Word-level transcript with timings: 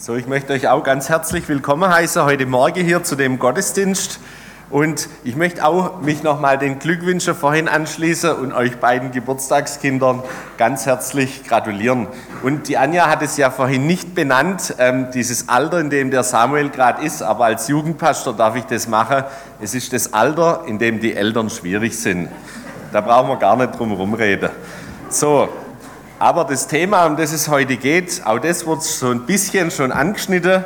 So, 0.00 0.14
ich 0.14 0.28
möchte 0.28 0.52
euch 0.52 0.68
auch 0.68 0.84
ganz 0.84 1.08
herzlich 1.08 1.48
willkommen 1.48 1.92
heißen 1.92 2.22
heute 2.22 2.46
Morgen 2.46 2.84
hier 2.84 3.02
zu 3.02 3.16
dem 3.16 3.40
Gottesdienst. 3.40 4.20
Und 4.70 5.08
ich 5.24 5.34
möchte 5.34 5.66
auch 5.66 6.00
mich 6.02 6.22
nochmal 6.22 6.56
den 6.56 6.78
Glückwünschen 6.78 7.34
vorhin 7.34 7.66
anschließen 7.66 8.30
und 8.30 8.52
euch 8.52 8.76
beiden 8.76 9.10
Geburtstagskindern 9.10 10.22
ganz 10.56 10.86
herzlich 10.86 11.42
gratulieren. 11.42 12.06
Und 12.44 12.68
die 12.68 12.78
Anja 12.78 13.08
hat 13.08 13.22
es 13.22 13.36
ja 13.38 13.50
vorhin 13.50 13.88
nicht 13.88 14.14
benannt, 14.14 14.72
ähm, 14.78 15.08
dieses 15.12 15.48
Alter, 15.48 15.80
in 15.80 15.90
dem 15.90 16.12
der 16.12 16.22
Samuel 16.22 16.68
gerade 16.68 17.04
ist, 17.04 17.20
aber 17.20 17.46
als 17.46 17.66
Jugendpastor 17.66 18.34
darf 18.34 18.54
ich 18.54 18.66
das 18.66 18.86
machen. 18.86 19.24
Es 19.60 19.74
ist 19.74 19.92
das 19.92 20.12
Alter, 20.12 20.62
in 20.68 20.78
dem 20.78 21.00
die 21.00 21.16
Eltern 21.16 21.50
schwierig 21.50 21.98
sind. 21.98 22.28
Da 22.92 23.00
brauchen 23.00 23.30
wir 23.30 23.36
gar 23.36 23.56
nicht 23.56 23.76
drum 23.76 23.90
rumreden. 23.90 24.50
So, 25.08 25.48
aber 26.18 26.44
das 26.44 26.66
Thema, 26.66 27.06
um 27.06 27.16
das 27.16 27.32
es 27.32 27.48
heute 27.48 27.76
geht, 27.76 28.22
auch 28.24 28.38
das 28.38 28.66
wird 28.66 28.82
so 28.82 29.10
ein 29.10 29.26
bisschen 29.26 29.70
schon 29.70 29.92
angeschnitten 29.92 30.64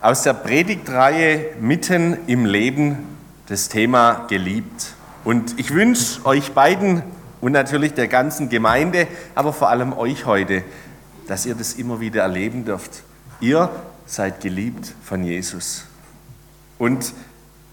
aus 0.00 0.22
der 0.22 0.34
Predigtreihe 0.34 1.54
Mitten 1.60 2.18
im 2.26 2.44
Leben, 2.44 2.98
das 3.46 3.68
Thema 3.68 4.26
geliebt. 4.28 4.92
Und 5.24 5.58
ich 5.58 5.72
wünsche 5.72 6.24
euch 6.24 6.52
beiden 6.52 7.02
und 7.40 7.52
natürlich 7.52 7.94
der 7.94 8.08
ganzen 8.08 8.48
Gemeinde, 8.48 9.06
aber 9.34 9.52
vor 9.52 9.70
allem 9.70 9.92
euch 9.92 10.26
heute, 10.26 10.62
dass 11.26 11.46
ihr 11.46 11.54
das 11.54 11.74
immer 11.74 12.00
wieder 12.00 12.22
erleben 12.22 12.64
dürft. 12.64 13.02
Ihr 13.40 13.70
seid 14.06 14.40
geliebt 14.40 14.92
von 15.02 15.24
Jesus. 15.24 15.84
Und 16.78 17.12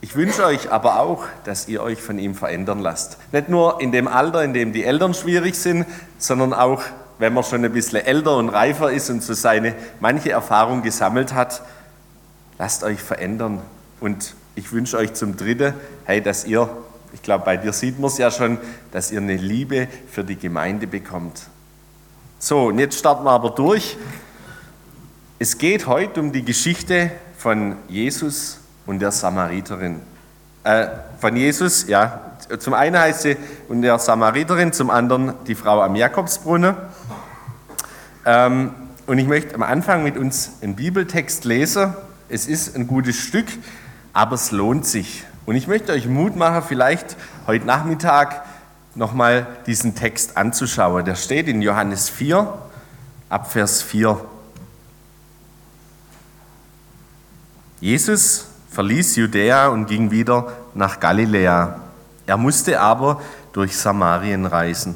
ich 0.08 0.16
wünsche 0.16 0.46
euch 0.46 0.72
aber 0.72 1.02
auch, 1.02 1.26
dass 1.44 1.68
ihr 1.68 1.84
euch 1.84 2.02
von 2.02 2.18
ihm 2.18 2.34
verändern 2.34 2.80
lasst. 2.80 3.18
Nicht 3.34 3.50
nur 3.50 3.82
in 3.82 3.92
dem 3.92 4.08
Alter, 4.08 4.42
in 4.42 4.54
dem 4.54 4.72
die 4.72 4.86
Eltern 4.86 5.14
schwierig 5.14 5.56
sind, 5.56 5.86
sondern 6.18 6.54
auch, 6.54 6.82
wenn 7.20 7.34
man 7.34 7.44
schon 7.44 7.66
ein 7.66 7.74
bisschen 7.74 8.06
älter 8.06 8.38
und 8.38 8.48
reifer 8.48 8.90
ist 8.90 9.10
und 9.10 9.22
so 9.22 9.34
seine 9.34 9.76
manche 10.00 10.32
Erfahrung 10.32 10.82
gesammelt 10.82 11.34
hat. 11.34 11.62
Lasst 12.58 12.86
euch 12.86 13.02
verändern. 13.02 13.62
Und 14.00 14.34
ich 14.56 14.72
wünsche 14.72 14.96
euch 14.96 15.14
zum 15.14 15.36
Dritten, 15.36 15.74
hey, 16.06 16.22
dass 16.22 16.46
ihr, 16.46 16.70
ich 17.12 17.22
glaube, 17.22 17.44
bei 17.44 17.58
dir 17.58 17.74
sieht 17.74 18.00
man 18.00 18.10
es 18.10 18.18
ja 18.18 18.32
schon, 18.32 18.60
dass 18.94 19.12
ihr 19.12 19.20
eine 19.20 19.36
Liebe 19.36 19.90
für 20.10 20.24
die 20.24 20.38
Gemeinde 20.38 20.88
bekommt. 20.88 21.42
So, 22.40 22.68
und 22.68 22.80
jetzt 22.80 22.98
starten 22.98 23.26
wir 23.26 23.32
aber 23.32 23.50
durch. 23.50 23.98
Es 25.38 25.58
geht 25.58 25.86
heute 25.86 26.22
um 26.22 26.32
die 26.32 26.46
Geschichte 26.46 27.12
von 27.38 27.76
Jesus 27.90 28.62
und 28.88 29.00
der 29.00 29.12
Samariterin. 29.12 30.02
Äh, 30.64 30.88
von 31.20 31.36
Jesus, 31.36 31.88
ja, 31.88 32.22
zum 32.60 32.74
einen 32.74 32.98
heißt 32.98 33.22
sie 33.22 33.38
und 33.70 33.84
der 33.84 34.00
Samariterin, 34.00 34.74
zum 34.74 34.90
anderen 34.90 35.34
die 35.46 35.56
Frau 35.56 35.82
am 35.82 35.96
Jakobsbrunnen. 35.96 36.76
Ähm, 38.26 38.72
und 39.06 39.20
ich 39.20 39.28
möchte 39.28 39.56
am 39.56 39.64
Anfang 39.64 40.04
mit 40.04 40.18
uns 40.18 40.54
einen 40.62 40.76
Bibeltext 40.76 41.46
lesen. 41.46 41.94
Es 42.28 42.48
ist 42.48 42.76
ein 42.76 42.88
gutes 42.88 43.18
Stück, 43.18 43.48
aber 44.14 44.36
es 44.36 44.52
lohnt 44.52 44.86
sich. 44.86 45.24
Und 45.46 45.56
ich 45.56 45.68
möchte 45.68 45.94
euch 45.94 46.08
Mut 46.08 46.36
machen, 46.36 46.64
vielleicht 46.68 47.16
heute 47.46 47.66
Nachmittag 47.66 48.44
nochmal 48.96 49.48
diesen 49.66 49.96
Text 49.96 50.36
anzuschauen. 50.36 51.06
Der 51.06 51.16
steht 51.16 51.48
in 51.48 51.62
Johannes 51.62 52.10
4, 52.10 52.54
ab 53.30 53.52
Vers 53.52 53.82
4. 53.82 54.20
Jesus 57.80 58.47
verließ 58.70 59.16
Judäa 59.16 59.68
und 59.68 59.88
ging 59.88 60.12
wieder 60.12 60.52
nach 60.74 61.00
Galiläa. 61.00 61.80
Er 62.26 62.38
musste 62.38 62.80
aber 62.80 63.22
durch 63.54 63.78
Samarien 63.78 64.46
reisen. 64.46 64.96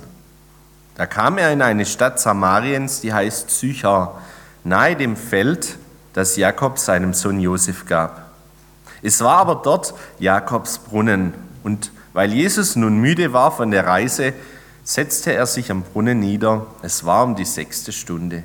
Da 0.96 1.06
kam 1.06 1.38
er 1.38 1.52
in 1.52 1.62
eine 1.62 1.86
Stadt 1.86 2.20
Samariens, 2.20 3.02
die 3.02 3.14
heißt 3.14 3.50
Sychar, 3.50 4.22
nahe 4.64 4.96
dem 4.96 5.16
Feld, 5.16 5.78
das 6.14 6.36
Jakob 6.36 6.78
seinem 6.78 7.14
Sohn 7.14 7.40
Josef 7.40 7.86
gab. 7.86 8.32
Es 9.02 9.22
war 9.22 9.38
aber 9.38 9.56
dort 9.56 9.94
Jakobs 10.20 10.78
Brunnen, 10.78 11.34
und 11.64 11.92
weil 12.14 12.34
Jesus 12.34 12.76
nun 12.76 12.98
müde 12.98 13.34
war 13.34 13.52
von 13.52 13.72
der 13.72 13.88
Reise, 13.88 14.34
setzte 14.84 15.34
er 15.34 15.46
sich 15.46 15.72
am 15.72 15.84
Brunnen 15.84 16.20
nieder. 16.20 16.68
Es 16.82 17.06
war 17.06 17.24
um 17.24 17.36
die 17.36 17.46
sechste 17.46 17.92
Stunde. 17.92 18.44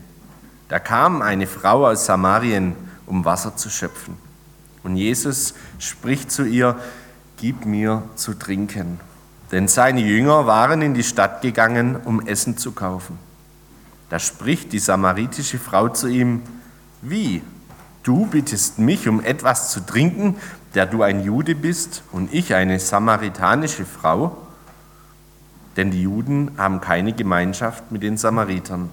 Da 0.69 0.79
kam 0.79 1.23
eine 1.23 1.47
Frau 1.47 1.87
aus 1.87 2.07
Samarien, 2.07 2.75
um 3.07 3.25
Wasser 3.25 3.57
zu 3.57 3.71
schöpfen. 3.71 4.17
Und 4.87 4.95
Jesus 4.95 5.55
spricht 5.81 6.31
zu 6.31 6.45
ihr, 6.45 6.77
gib 7.39 7.67
mir 7.67 8.05
zu 8.15 8.35
trinken. 8.35 9.01
Denn 9.51 9.67
seine 9.67 10.01
Jünger 10.01 10.47
waren 10.47 10.81
in 10.81 10.95
die 10.95 11.03
Stadt 11.03 11.43
gegangen, 11.43 11.97
um 12.05 12.25
Essen 12.25 12.57
zu 12.57 12.71
kaufen. 12.71 13.19
Da 14.11 14.21
spricht 14.21 14.73
die 14.73 14.79
samaritische 14.79 15.59
Frau 15.59 15.89
zu 15.89 16.07
ihm, 16.07 16.43
wie, 17.03 17.43
du 18.05 18.27
bittest 18.27 18.79
mich 18.79 19.09
um 19.09 19.21
etwas 19.21 19.73
zu 19.73 19.85
trinken, 19.85 20.37
der 20.77 20.87
du 20.87 21.03
ein 21.03 21.25
Jude 21.25 21.57
bist 21.57 22.05
und 22.13 22.33
ich 22.33 22.55
eine 22.55 22.79
samaritanische 22.79 23.87
Frau? 23.87 24.37
Denn 25.77 25.91
die 25.91 26.03
Juden 26.03 26.53
haben 26.59 26.81
keine 26.81 27.13
Gemeinschaft 27.13 27.91
mit 27.91 28.05
den 28.05 28.17
Samaritern. 28.17 28.89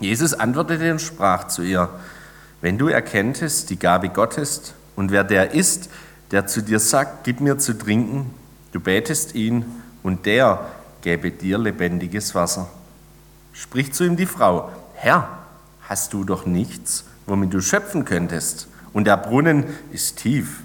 Jesus 0.00 0.34
antwortete 0.34 0.90
und 0.90 1.00
sprach 1.00 1.46
zu 1.46 1.62
ihr, 1.62 1.88
wenn 2.62 2.78
du 2.78 2.88
erkenntest 2.88 3.68
die 3.68 3.78
Gabe 3.78 4.08
Gottes 4.08 4.72
und 4.96 5.10
wer 5.10 5.24
der 5.24 5.52
ist, 5.52 5.90
der 6.30 6.46
zu 6.46 6.62
dir 6.62 6.78
sagt, 6.78 7.24
gib 7.24 7.40
mir 7.40 7.58
zu 7.58 7.76
trinken, 7.76 8.32
du 8.70 8.80
betest 8.80 9.34
ihn 9.34 9.66
und 10.02 10.24
der 10.24 10.66
gäbe 11.02 11.30
dir 11.32 11.58
lebendiges 11.58 12.34
Wasser. 12.34 12.68
Spricht 13.52 13.94
zu 13.94 14.04
ihm 14.04 14.16
die 14.16 14.26
Frau, 14.26 14.70
Herr, 14.94 15.28
hast 15.82 16.14
du 16.14 16.24
doch 16.24 16.46
nichts, 16.46 17.04
womit 17.26 17.52
du 17.52 17.60
schöpfen 17.60 18.04
könntest, 18.04 18.68
und 18.92 19.06
der 19.06 19.16
Brunnen 19.16 19.64
ist 19.90 20.18
tief. 20.18 20.62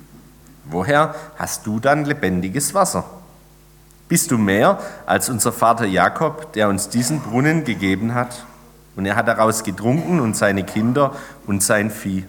Woher 0.66 1.16
hast 1.38 1.66
du 1.66 1.80
dann 1.80 2.06
lebendiges 2.06 2.74
Wasser? 2.74 3.06
Bist 4.08 4.32
du 4.32 4.38
mehr 4.38 4.80
als 5.06 5.30
unser 5.30 5.52
Vater 5.52 5.86
Jakob, 5.86 6.54
der 6.54 6.70
uns 6.70 6.90
diesen 6.90 7.22
Brunnen 7.22 7.64
gegeben 7.64 8.14
hat? 8.14 8.46
Und 8.98 9.06
er 9.06 9.16
hat 9.16 9.28
daraus 9.28 9.64
getrunken 9.64 10.20
und 10.20 10.36
seine 10.36 10.66
Kinder 10.66 11.16
und 11.46 11.62
sein 11.62 11.92
Vieh. 11.92 12.26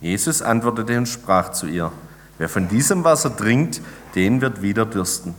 Jesus 0.00 0.42
antwortete 0.42 0.98
und 0.98 1.06
sprach 1.06 1.52
zu 1.52 1.68
ihr, 1.68 1.92
wer 2.38 2.48
von 2.48 2.68
diesem 2.68 3.04
Wasser 3.04 3.34
trinkt, 3.34 3.80
den 4.16 4.40
wird 4.40 4.62
wieder 4.62 4.84
dürsten. 4.84 5.34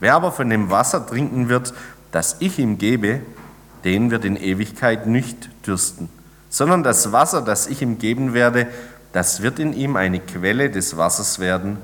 Wer 0.00 0.16
aber 0.16 0.32
von 0.32 0.50
dem 0.50 0.68
Wasser 0.68 1.06
trinken 1.06 1.48
wird, 1.48 1.72
das 2.10 2.36
ich 2.40 2.58
ihm 2.58 2.76
gebe, 2.76 3.20
den 3.84 4.10
wird 4.10 4.24
in 4.24 4.36
Ewigkeit 4.36 5.06
nicht 5.06 5.48
dürsten, 5.64 6.08
sondern 6.50 6.82
das 6.82 7.12
Wasser, 7.12 7.40
das 7.40 7.68
ich 7.68 7.80
ihm 7.80 7.98
geben 7.98 8.34
werde, 8.34 8.66
das 9.12 9.42
wird 9.42 9.60
in 9.60 9.72
ihm 9.72 9.94
eine 9.94 10.18
Quelle 10.18 10.70
des 10.70 10.96
Wassers 10.96 11.38
werden, 11.38 11.78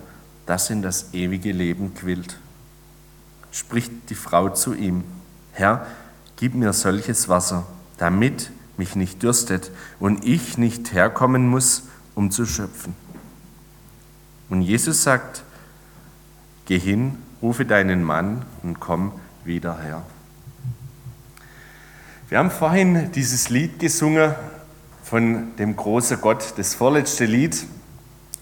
das 0.47 0.69
in 0.69 0.83
das 0.83 1.15
ewige 1.15 1.53
Leben 1.53 1.95
quillt. 1.95 2.39
Spricht 3.53 3.93
die 4.11 4.17
Frau 4.17 4.49
zu 4.49 4.75
ihm, 4.75 5.05
Herr, 5.53 5.87
gib 6.37 6.57
mir 6.57 6.73
solches 6.73 7.29
Wasser 7.29 7.67
damit 8.01 8.51
mich 8.79 8.97
nicht 8.97 9.23
dürstet 9.23 9.71
und 10.01 10.25
ich 10.25 10.57
nicht 10.57 10.95
herkommen 10.95 11.47
muss, 11.47 11.83
um 12.15 12.31
zu 12.31 12.47
schöpfen. 12.47 12.95
Und 14.49 14.63
Jesus 14.63 15.03
sagt, 15.03 15.45
geh 16.65 16.79
hin, 16.79 17.19
rufe 17.43 17.67
deinen 17.67 18.03
Mann 18.03 18.43
und 18.63 18.81
komm 18.81 19.13
wieder 19.45 19.79
her. 19.79 20.03
Wir 22.31 22.39
haben 22.39 22.51
vorhin 22.51 23.13
dieses 23.13 23.51
Lied 23.51 23.79
gesungen 23.79 24.35
von 25.05 25.55
dem 25.57 25.77
großen 25.77 26.21
Gott, 26.23 26.55
das 26.57 26.75
vorletzte 26.75 27.27
Lied, 27.27 27.67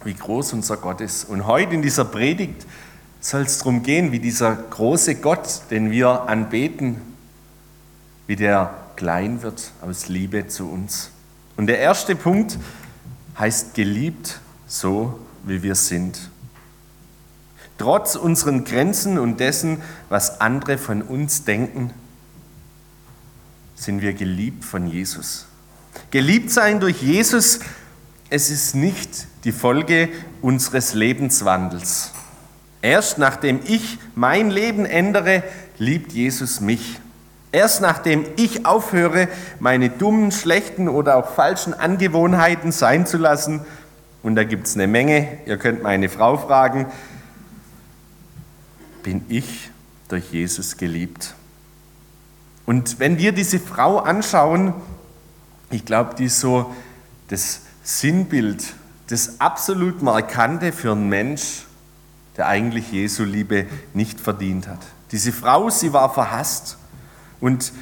wie 0.05 0.15
groß 0.15 0.53
unser 0.53 0.77
Gott 0.77 1.01
ist. 1.01 1.25
Und 1.25 1.47
heute 1.47 1.75
in 1.75 1.83
dieser 1.83 2.05
Predigt 2.05 2.65
soll 3.21 3.43
es 3.43 3.59
darum 3.59 3.83
gehen, 3.83 4.13
wie 4.13 4.21
dieser 4.21 4.55
große 4.55 5.17
Gott, 5.17 5.63
den 5.71 5.91
wir 5.91 6.29
anbeten, 6.29 7.01
wie 8.29 8.37
der 8.37 8.88
klein 8.99 9.43
wird 9.43 9.71
aus 9.81 10.09
Liebe 10.09 10.49
zu 10.49 10.69
uns. 10.69 11.11
Und 11.57 11.69
der 11.69 11.79
erste 11.79 12.17
Punkt 12.17 12.59
heißt 13.39 13.75
geliebt 13.75 14.41
so, 14.67 15.21
wie 15.45 15.62
wir 15.62 15.77
sind. 15.77 16.31
Trotz 17.79 18.17
unseren 18.17 18.65
Grenzen 18.65 19.21
und 19.21 19.39
dessen, 19.39 19.81
was 20.09 20.41
andere 20.41 20.79
von 20.79 21.00
uns 21.00 21.45
denken, 21.45 21.93
sind 23.77 24.03
wir 24.03 24.15
geliebt 24.15 24.65
von 24.65 24.89
Jesus. 24.89 25.47
Geliebt 26.11 26.51
sein 26.51 26.81
durch 26.81 27.01
Jesus, 27.01 27.61
es 28.31 28.51
ist 28.51 28.75
nicht 28.75 29.29
die 29.44 29.53
Folge 29.53 30.09
unseres 30.43 30.94
Lebenswandels. 30.94 32.11
Erst 32.83 33.19
nachdem 33.19 33.61
ich 33.65 33.99
mein 34.17 34.51
Leben 34.51 34.85
ändere, 34.87 35.44
liebt 35.79 36.12
Jesus 36.12 36.61
mich. 36.61 36.99
Erst 37.50 37.81
nachdem 37.81 38.27
ich 38.37 38.67
aufhöre, 38.67 39.29
meine 39.59 39.89
dummen, 39.89 40.33
schlechten 40.33 40.89
oder 40.89 41.17
auch 41.17 41.33
falschen 41.35 41.73
Angewohnheiten 41.75 42.73
sein 42.73 43.06
zu 43.06 43.17
lassen, 43.17 43.65
und 44.23 44.35
da 44.35 44.45
gibt 44.45 44.67
es 44.67 44.75
eine 44.75 44.87
Menge, 44.87 45.39
ihr 45.47 45.56
könnt 45.59 45.83
meine 45.83 46.09
Frau 46.09 46.37
fragen, 46.37 46.87
bin 49.03 49.25
ich 49.29 49.71
durch 50.09 50.33
Jesus 50.33 50.77
geliebt. 50.77 51.35
Und 52.67 52.99
wenn 52.99 53.19
wir 53.19 53.33
diese 53.33 53.59
Frau 53.59 53.99
anschauen, 53.99 54.75
ich 55.71 55.85
glaube, 55.85 56.15
die 56.17 56.25
ist 56.25 56.41
so 56.41 56.75
das 57.29 57.62
Sinnbild, 57.83 58.65
das 59.09 59.41
absolut 59.41 60.03
Markante 60.03 60.73
für 60.73 60.93
einen 60.93 61.09
Mensch, 61.09 61.65
der 62.37 62.47
eigentlich 62.47 62.93
Jesu 62.93 63.25
Liebe 63.25 63.67
nicht 63.94 64.21
verdient 64.21 64.69
hat. 64.69 64.81
Diese 65.12 65.33
Frau, 65.33 65.71
sie 65.71 65.93
war 65.93 66.12
verhasst. 66.12 66.78
Und 67.40 67.73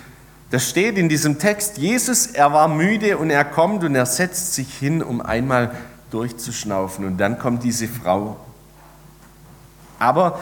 das 0.51 0.69
steht 0.69 0.97
in 0.97 1.09
diesem 1.09 1.39
Text, 1.39 1.79
Jesus, 1.79 2.27
er 2.27 2.53
war 2.53 2.69
müde 2.69 3.19
und 3.19 3.31
er 3.31 3.45
kommt 3.45 3.83
und 3.83 3.95
er 3.95 4.07
setzt 4.07 4.55
sich 4.55 4.73
hin, 4.73 5.03
um 5.03 5.21
einmal 5.21 5.75
durchzuschnaufen. 6.11 7.05
Und 7.05 7.19
dann 7.19 7.39
kommt 7.39 7.65
diese 7.65 7.89
Frau. 7.89 8.37
Aber 9.99 10.39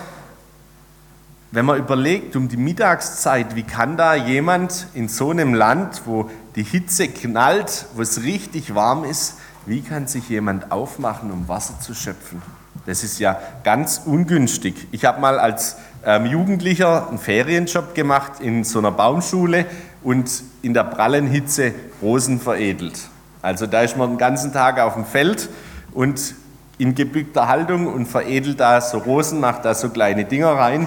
wenn 1.53 1.65
man 1.65 1.79
überlegt, 1.79 2.37
um 2.37 2.49
die 2.49 2.57
Mittagszeit, 2.57 3.55
wie 3.55 3.63
kann 3.63 3.97
da 3.97 4.15
jemand 4.15 4.89
in 4.95 5.09
so 5.09 5.31
einem 5.31 5.55
Land, 5.55 6.03
wo 6.05 6.29
die 6.57 6.65
Hitze 6.65 7.09
knallt, 7.09 7.87
wo 7.95 8.03
es 8.03 8.23
richtig 8.23 8.75
warm 8.75 9.05
ist, 9.05 9.39
wie 9.65 9.81
kann 9.81 10.07
sich 10.07 10.29
jemand 10.29 10.73
aufmachen, 10.73 11.31
um 11.31 11.49
Wasser 11.49 11.79
zu 11.81 11.95
schöpfen? 11.95 12.43
Das 12.87 13.03
ist 13.03 13.19
ja 13.19 13.39
ganz 13.63 14.03
ungünstig. 14.05 14.89
Ich 14.93 15.05
habe 15.05 15.21
mal 15.21 15.39
als 15.39 15.77
ähm, 16.05 16.27
Jugendlicher 16.27 17.09
einen 17.09 17.19
Ferienjob 17.19 17.95
gemacht 17.95 18.41
in 18.41 18.65
so 18.65 18.79
einer 18.79 18.91
Baumschule 18.91 19.67
und 20.03 20.43
in 20.63 20.75
der 20.75 20.85
prallen 20.85 21.27
Hitze 21.27 21.73
Rosen 22.03 22.41
veredelt. 22.41 22.99
Also 23.43 23.67
da 23.67 23.83
ist 23.83 23.97
man 23.97 24.11
den 24.11 24.19
ganzen 24.19 24.53
Tag 24.53 24.79
auf 24.79 24.95
dem 24.95 25.05
Feld 25.05 25.49
und 25.93 26.35
in 26.77 26.95
gebückter 26.95 27.49
Haltung 27.49 27.87
und 27.87 28.07
veredelt 28.07 28.61
da 28.61 28.81
so 28.81 28.99
Rosen, 28.99 29.41
macht 29.41 29.65
da 29.65 29.75
so 29.75 29.89
kleine 29.89 30.25
Dinger 30.25 30.53
rein 30.53 30.87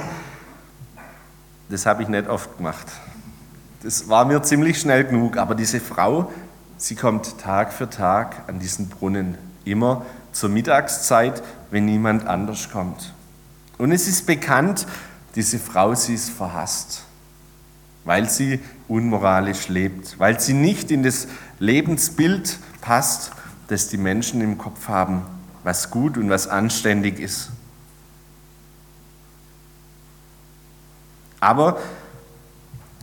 das 1.69 1.85
habe 1.85 2.03
ich 2.03 2.09
nicht 2.09 2.27
oft 2.27 2.57
gemacht. 2.57 2.87
Das 3.83 4.09
war 4.09 4.25
mir 4.25 4.41
ziemlich 4.41 4.79
schnell 4.79 5.03
genug, 5.03 5.37
aber 5.37 5.55
diese 5.55 5.79
Frau, 5.79 6.31
sie 6.77 6.95
kommt 6.95 7.39
Tag 7.39 7.73
für 7.73 7.89
Tag 7.89 8.43
an 8.47 8.59
diesen 8.59 8.89
Brunnen, 8.89 9.37
immer 9.65 10.05
zur 10.31 10.49
Mittagszeit, 10.49 11.43
wenn 11.71 11.85
niemand 11.85 12.25
anders 12.27 12.69
kommt. 12.69 13.13
Und 13.77 13.91
es 13.91 14.07
ist 14.07 14.25
bekannt, 14.25 14.87
diese 15.35 15.59
Frau, 15.59 15.93
sie 15.93 16.15
ist 16.15 16.29
verhasst, 16.29 17.03
weil 18.05 18.29
sie 18.29 18.59
unmoralisch 18.87 19.67
lebt, 19.67 20.19
weil 20.19 20.39
sie 20.39 20.53
nicht 20.53 20.89
in 20.91 21.03
das 21.03 21.27
Lebensbild 21.59 22.57
passt, 22.81 23.31
das 23.67 23.89
die 23.89 23.97
Menschen 23.97 24.41
im 24.41 24.57
Kopf 24.57 24.87
haben, 24.87 25.21
was 25.63 25.91
gut 25.91 26.17
und 26.17 26.29
was 26.29 26.47
anständig 26.47 27.19
ist. 27.19 27.51
Aber 31.39 31.79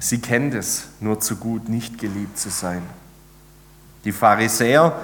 sie 0.00 0.18
kennt 0.18 0.54
es 0.54 0.88
nur 1.00 1.20
zu 1.20 1.36
gut, 1.36 1.68
nicht 1.68 1.98
geliebt 1.98 2.38
zu 2.38 2.50
sein. 2.50 2.82
Die 4.04 4.12
Pharisäer, 4.12 4.98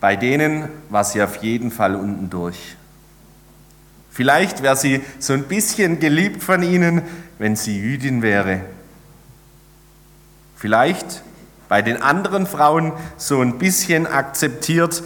bei 0.00 0.16
denen 0.16 0.68
war 0.88 1.04
sie 1.04 1.22
auf 1.22 1.36
jeden 1.36 1.70
Fall 1.70 1.94
unten 1.94 2.30
durch. 2.30 2.76
Vielleicht 4.10 4.62
wäre 4.62 4.76
sie 4.76 5.02
so 5.18 5.34
ein 5.34 5.44
bisschen 5.44 6.00
geliebt 6.00 6.42
von 6.42 6.62
ihnen, 6.62 7.02
wenn 7.38 7.54
sie 7.54 7.78
Jüdin 7.78 8.22
wäre. 8.22 8.62
Vielleicht 10.56 11.22
bei 11.68 11.82
den 11.82 12.02
anderen 12.02 12.46
Frauen 12.46 12.92
so 13.16 13.40
ein 13.40 13.58
bisschen 13.58 14.06
akzeptiert, 14.06 15.02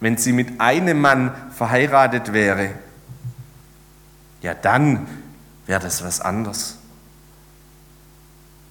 wenn 0.00 0.16
sie 0.16 0.32
mit 0.32 0.60
einem 0.60 1.00
Mann 1.00 1.34
verheiratet 1.56 2.32
wäre. 2.32 2.70
Ja, 4.40 4.54
dann 4.54 5.06
wäre 5.66 5.80
das 5.80 6.04
was 6.04 6.20
anderes. 6.20 6.78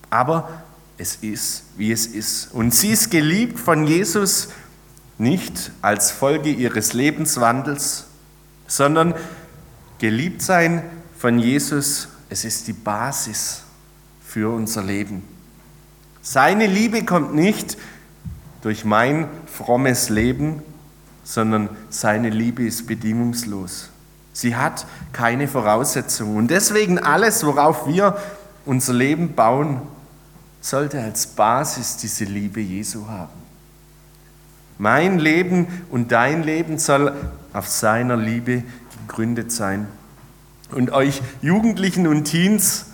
Aber 0.09 0.63
es 0.97 1.17
ist, 1.17 1.65
wie 1.75 1.91
es 1.91 2.05
ist. 2.05 2.53
Und 2.53 2.73
sie 2.73 2.89
ist 2.89 3.09
geliebt 3.09 3.59
von 3.59 3.85
Jesus 3.85 4.49
nicht 5.17 5.71
als 5.81 6.11
Folge 6.11 6.49
ihres 6.49 6.93
Lebenswandels, 6.93 8.05
sondern 8.67 9.13
geliebt 9.99 10.41
sein 10.41 10.83
von 11.17 11.39
Jesus, 11.39 12.09
es 12.29 12.45
ist 12.45 12.67
die 12.67 12.73
Basis 12.73 13.63
für 14.25 14.53
unser 14.53 14.83
Leben. 14.83 15.23
Seine 16.21 16.67
Liebe 16.67 17.03
kommt 17.05 17.35
nicht 17.35 17.77
durch 18.61 18.85
mein 18.85 19.27
frommes 19.45 20.09
Leben, 20.09 20.61
sondern 21.23 21.69
seine 21.89 22.29
Liebe 22.29 22.65
ist 22.65 22.87
bedingungslos. 22.87 23.89
Sie 24.33 24.55
hat 24.55 24.85
keine 25.11 25.47
Voraussetzungen. 25.47 26.35
Und 26.35 26.47
deswegen 26.49 26.97
alles, 26.97 27.45
worauf 27.45 27.87
wir 27.87 28.17
unser 28.65 28.93
Leben 28.93 29.35
bauen, 29.35 29.81
sollte 30.59 31.01
als 31.01 31.27
Basis 31.27 31.97
diese 31.97 32.23
Liebe 32.23 32.61
Jesu 32.61 33.07
haben. 33.07 33.42
Mein 34.77 35.19
Leben 35.19 35.67
und 35.89 36.11
dein 36.11 36.43
Leben 36.43 36.77
soll 36.77 37.13
auf 37.53 37.67
seiner 37.67 38.17
Liebe 38.17 38.63
gegründet 39.07 39.51
sein. 39.51 39.87
Und 40.71 40.91
euch 40.91 41.21
Jugendlichen 41.41 42.07
und 42.07 42.25
Teens, 42.25 42.87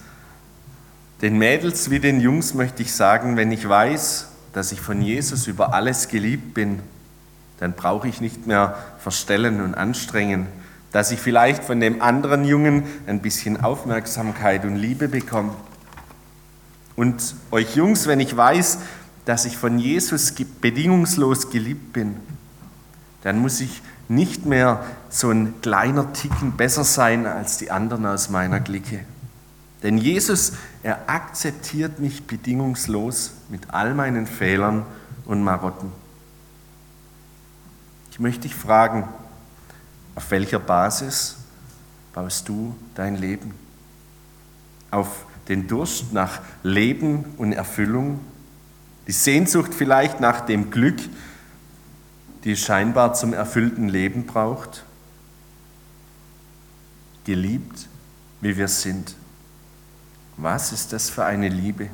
den 1.22 1.38
Mädels 1.38 1.90
wie 1.90 2.00
den 2.00 2.20
Jungs 2.20 2.54
möchte 2.54 2.82
ich 2.82 2.94
sagen, 2.94 3.38
wenn 3.38 3.52
ich 3.52 3.68
weiß, 3.68 4.30
dass 4.54 4.72
ich 4.72 4.82
von 4.82 5.02
Jesus 5.02 5.48
über 5.48 5.74
alles 5.74 6.08
geliebt 6.08 6.54
bin, 6.54 6.80
dann 7.60 7.74
brauche 7.74 8.08
ich 8.08 8.22
nicht 8.22 8.48
mehr 8.48 8.78
verstellen 9.00 9.62
und 9.62 9.76
anstrengen, 9.76 10.48
dass 10.92 11.12
ich 11.12 11.20
vielleicht 11.20 11.64
von 11.64 11.80
dem 11.80 12.02
anderen 12.02 12.46
Jungen 12.46 12.84
ein 13.06 13.22
bisschen 13.22 13.62
Aufmerksamkeit 13.62 14.64
und 14.64 14.76
Liebe 14.76 15.08
bekomme. 15.08 15.54
Und 16.96 17.36
euch 17.52 17.76
Jungs, 17.76 18.08
wenn 18.08 18.20
ich 18.20 18.36
weiß, 18.36 18.80
dass 19.30 19.46
ich 19.46 19.60
von 19.60 19.78
Jesus 19.78 20.34
bedingungslos 20.60 21.52
geliebt 21.52 21.94
bin, 21.94 22.16
dann 23.22 23.38
muss 23.38 23.62
ich 23.62 23.84
nicht 24.08 24.48
mehr 24.48 24.84
so 25.12 25.30
ein 25.30 25.62
kleiner 25.62 26.14
Ticken 26.14 26.54
besser 26.54 26.84
sein 26.84 27.28
als 27.28 27.60
die 27.60 27.70
anderen 27.70 28.08
aus 28.08 28.32
meiner 28.32 28.60
Clique. 28.60 29.06
Denn 29.84 30.00
Jesus, 30.00 30.54
er 30.82 31.08
akzeptiert 31.08 32.00
mich 32.00 32.26
bedingungslos 32.26 33.34
mit 33.50 33.70
all 33.72 33.94
meinen 33.94 34.26
Fehlern 34.26 34.84
und 35.26 35.44
Marotten. 35.44 35.92
Ich 38.10 38.20
möchte 38.20 38.42
dich 38.48 38.56
fragen, 38.56 39.08
auf 40.16 40.32
welcher 40.32 40.58
Basis 40.58 41.38
baust 42.16 42.50
du 42.50 42.76
dein 42.96 43.16
Leben? 43.16 43.54
Auf 44.90 45.28
den 45.48 45.68
Durst 45.68 46.14
nach 46.14 46.42
Leben 46.64 47.26
und 47.38 47.54
Erfüllung, 47.54 48.22
die 49.10 49.14
Sehnsucht 49.14 49.74
vielleicht 49.74 50.20
nach 50.20 50.42
dem 50.42 50.70
Glück, 50.70 51.00
die 52.44 52.52
es 52.52 52.60
scheinbar 52.60 53.16
zum 53.16 53.34
erfüllten 53.34 53.90
Leben 53.90 54.28
braucht, 54.28 54.84
geliebt, 57.26 57.88
wie 58.40 58.56
wir 58.56 58.68
sind. 58.68 59.16
Was 60.38 60.72
ist 60.72 60.94
das 60.94 61.10
für 61.10 61.26
eine 61.26 61.50
Liebe? 61.50 61.90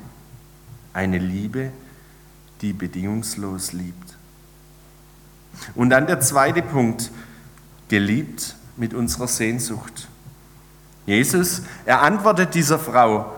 Eine 0.92 1.18
Liebe, 1.18 1.72
die 2.60 2.74
bedingungslos 2.74 3.72
liebt. 3.72 4.18
Und 5.74 5.92
dann 5.92 6.08
der 6.08 6.20
zweite 6.20 6.64
Punkt, 6.64 7.12
geliebt 7.88 8.58
mit 8.76 8.94
unserer 8.94 9.30
Sehnsucht. 9.30 10.10
Jesus, 11.06 11.62
er 11.86 12.02
antwortet 12.02 12.54
dieser 12.56 12.78
Frau, 12.78 13.34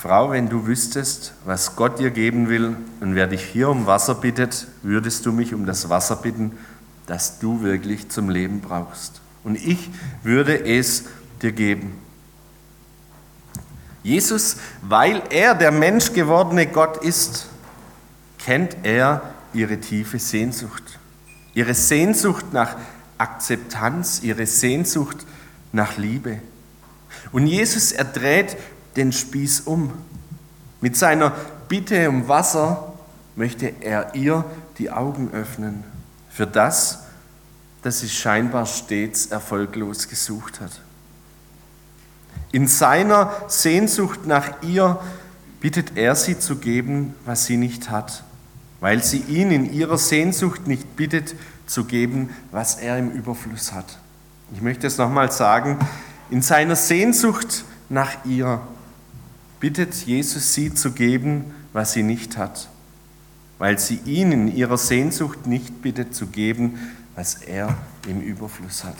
Frau, 0.00 0.30
wenn 0.30 0.48
du 0.48 0.64
wüsstest, 0.64 1.32
was 1.44 1.74
Gott 1.74 1.98
dir 1.98 2.12
geben 2.12 2.48
will 2.48 2.76
und 3.00 3.16
wer 3.16 3.26
dich 3.26 3.42
hier 3.42 3.68
um 3.68 3.86
Wasser 3.86 4.14
bittet, 4.14 4.68
würdest 4.84 5.26
du 5.26 5.32
mich 5.32 5.54
um 5.54 5.66
das 5.66 5.88
Wasser 5.88 6.14
bitten, 6.14 6.56
das 7.06 7.40
du 7.40 7.62
wirklich 7.62 8.08
zum 8.08 8.30
Leben 8.30 8.60
brauchst. 8.60 9.20
Und 9.42 9.56
ich 9.56 9.90
würde 10.22 10.64
es 10.64 11.06
dir 11.42 11.50
geben. 11.50 11.98
Jesus, 14.04 14.58
weil 14.82 15.20
er 15.30 15.56
der 15.56 15.72
menschgewordene 15.72 16.68
Gott 16.68 17.02
ist, 17.02 17.48
kennt 18.38 18.76
er 18.84 19.34
ihre 19.52 19.80
tiefe 19.80 20.20
Sehnsucht. 20.20 21.00
Ihre 21.54 21.74
Sehnsucht 21.74 22.52
nach 22.52 22.76
Akzeptanz, 23.18 24.20
ihre 24.22 24.46
Sehnsucht 24.46 25.26
nach 25.72 25.96
Liebe. 25.96 26.40
Und 27.32 27.48
Jesus, 27.48 27.90
er 27.90 28.04
dreht 28.04 28.56
den 28.96 29.12
Spieß 29.12 29.60
um. 29.62 29.92
Mit 30.80 30.96
seiner 30.96 31.32
Bitte 31.68 32.08
um 32.08 32.28
Wasser 32.28 32.94
möchte 33.36 33.72
er 33.80 34.14
ihr 34.14 34.44
die 34.78 34.90
Augen 34.90 35.30
öffnen 35.32 35.84
für 36.30 36.46
das, 36.46 37.00
das 37.82 38.00
sie 38.00 38.08
scheinbar 38.08 38.66
stets 38.66 39.26
erfolglos 39.26 40.08
gesucht 40.08 40.60
hat. 40.60 40.80
In 42.52 42.66
seiner 42.66 43.32
Sehnsucht 43.48 44.26
nach 44.26 44.62
ihr 44.62 44.98
bittet 45.60 45.96
er 45.96 46.14
sie 46.14 46.38
zu 46.38 46.56
geben, 46.56 47.14
was 47.24 47.44
sie 47.44 47.56
nicht 47.56 47.90
hat, 47.90 48.24
weil 48.80 49.02
sie 49.02 49.18
ihn 49.18 49.50
in 49.50 49.72
ihrer 49.72 49.98
Sehnsucht 49.98 50.66
nicht 50.66 50.96
bittet 50.96 51.34
zu 51.66 51.84
geben, 51.84 52.30
was 52.50 52.76
er 52.76 52.98
im 52.98 53.10
Überfluss 53.10 53.72
hat. 53.72 53.98
Ich 54.54 54.62
möchte 54.62 54.86
es 54.86 54.96
nochmal 54.96 55.30
sagen, 55.30 55.78
in 56.30 56.40
seiner 56.40 56.76
Sehnsucht 56.76 57.64
nach 57.88 58.24
ihr 58.24 58.60
bittet 59.60 59.94
Jesus 59.94 60.54
sie 60.54 60.72
zu 60.74 60.92
geben, 60.92 61.52
was 61.72 61.92
sie 61.92 62.02
nicht 62.02 62.36
hat. 62.36 62.68
weil 63.58 63.78
sie 63.78 64.00
ihn 64.04 64.32
in 64.32 64.56
ihrer 64.56 64.78
Sehnsucht 64.78 65.46
nicht 65.46 65.82
bittet 65.82 66.14
zu 66.14 66.28
geben, 66.28 66.78
was 67.14 67.34
er 67.34 67.76
im 68.06 68.20
Überfluss 68.20 68.84
hat. 68.84 68.96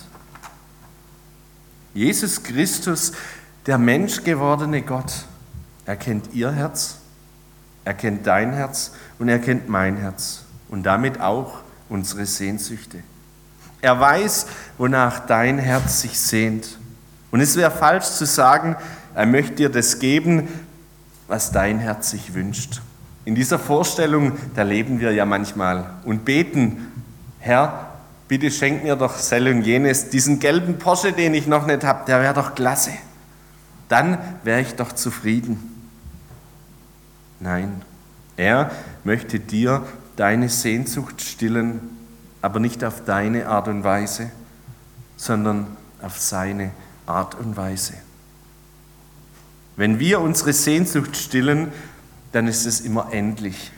Jesus 1.94 2.42
Christus, 2.42 3.12
der 3.66 3.78
menschgewordene 3.78 4.82
Gott, 4.82 5.12
er 5.86 5.96
kennt 5.96 6.34
ihr 6.34 6.50
Herz, 6.50 6.98
er 7.84 7.94
kennt 7.94 8.26
dein 8.26 8.52
Herz 8.52 8.92
und 9.18 9.28
er 9.28 9.38
kennt 9.38 9.68
mein 9.68 9.96
Herz 9.96 10.42
und 10.68 10.82
damit 10.82 11.20
auch 11.20 11.60
unsere 11.88 12.26
Sehnsüchte. 12.26 12.98
Er 13.80 13.98
weiß, 13.98 14.46
wonach 14.76 15.20
dein 15.20 15.58
Herz 15.58 16.00
sich 16.00 16.18
sehnt. 16.18 16.78
Und 17.30 17.40
es 17.40 17.56
wäre 17.56 17.70
falsch 17.70 18.06
zu 18.06 18.26
sagen, 18.26 18.74
er 19.14 19.26
möchte 19.26 19.54
dir 19.54 19.68
das 19.68 19.98
geben, 19.98 20.48
was 21.26 21.52
dein 21.52 21.78
Herz 21.78 22.10
sich 22.10 22.34
wünscht. 22.34 22.80
In 23.24 23.34
dieser 23.34 23.58
Vorstellung, 23.58 24.32
da 24.54 24.62
leben 24.62 25.00
wir 25.00 25.12
ja 25.12 25.26
manchmal 25.26 25.90
und 26.04 26.24
beten, 26.24 26.88
Herr, 27.38 27.90
bitte 28.26 28.50
schenk 28.50 28.84
mir 28.84 28.96
doch 28.96 29.16
Sel 29.16 29.48
und 29.48 29.62
jenes, 29.62 30.10
diesen 30.10 30.40
gelben 30.40 30.78
Porsche, 30.78 31.12
den 31.12 31.34
ich 31.34 31.46
noch 31.46 31.66
nicht 31.66 31.84
habe, 31.84 32.04
der 32.06 32.22
wäre 32.22 32.34
doch 32.34 32.54
klasse. 32.54 32.92
Dann 33.88 34.18
wäre 34.44 34.60
ich 34.60 34.74
doch 34.74 34.92
zufrieden. 34.92 35.76
Nein, 37.40 37.82
er 38.36 38.70
möchte 39.04 39.40
dir 39.40 39.84
deine 40.16 40.48
Sehnsucht 40.48 41.22
stillen, 41.22 41.80
aber 42.42 42.60
nicht 42.60 42.84
auf 42.84 43.04
deine 43.04 43.48
Art 43.48 43.68
und 43.68 43.84
Weise, 43.84 44.30
sondern 45.16 45.66
auf 46.02 46.18
seine 46.18 46.70
Art 47.06 47.34
und 47.34 47.56
Weise. 47.56 47.94
Wenn 49.78 50.00
wir 50.00 50.20
unsere 50.20 50.52
Sehnsucht 50.52 51.16
stillen, 51.16 51.70
dann 52.32 52.49
ist 52.49 52.66
es 52.66 52.80
immer 52.80 53.11
endlich. 53.12 53.70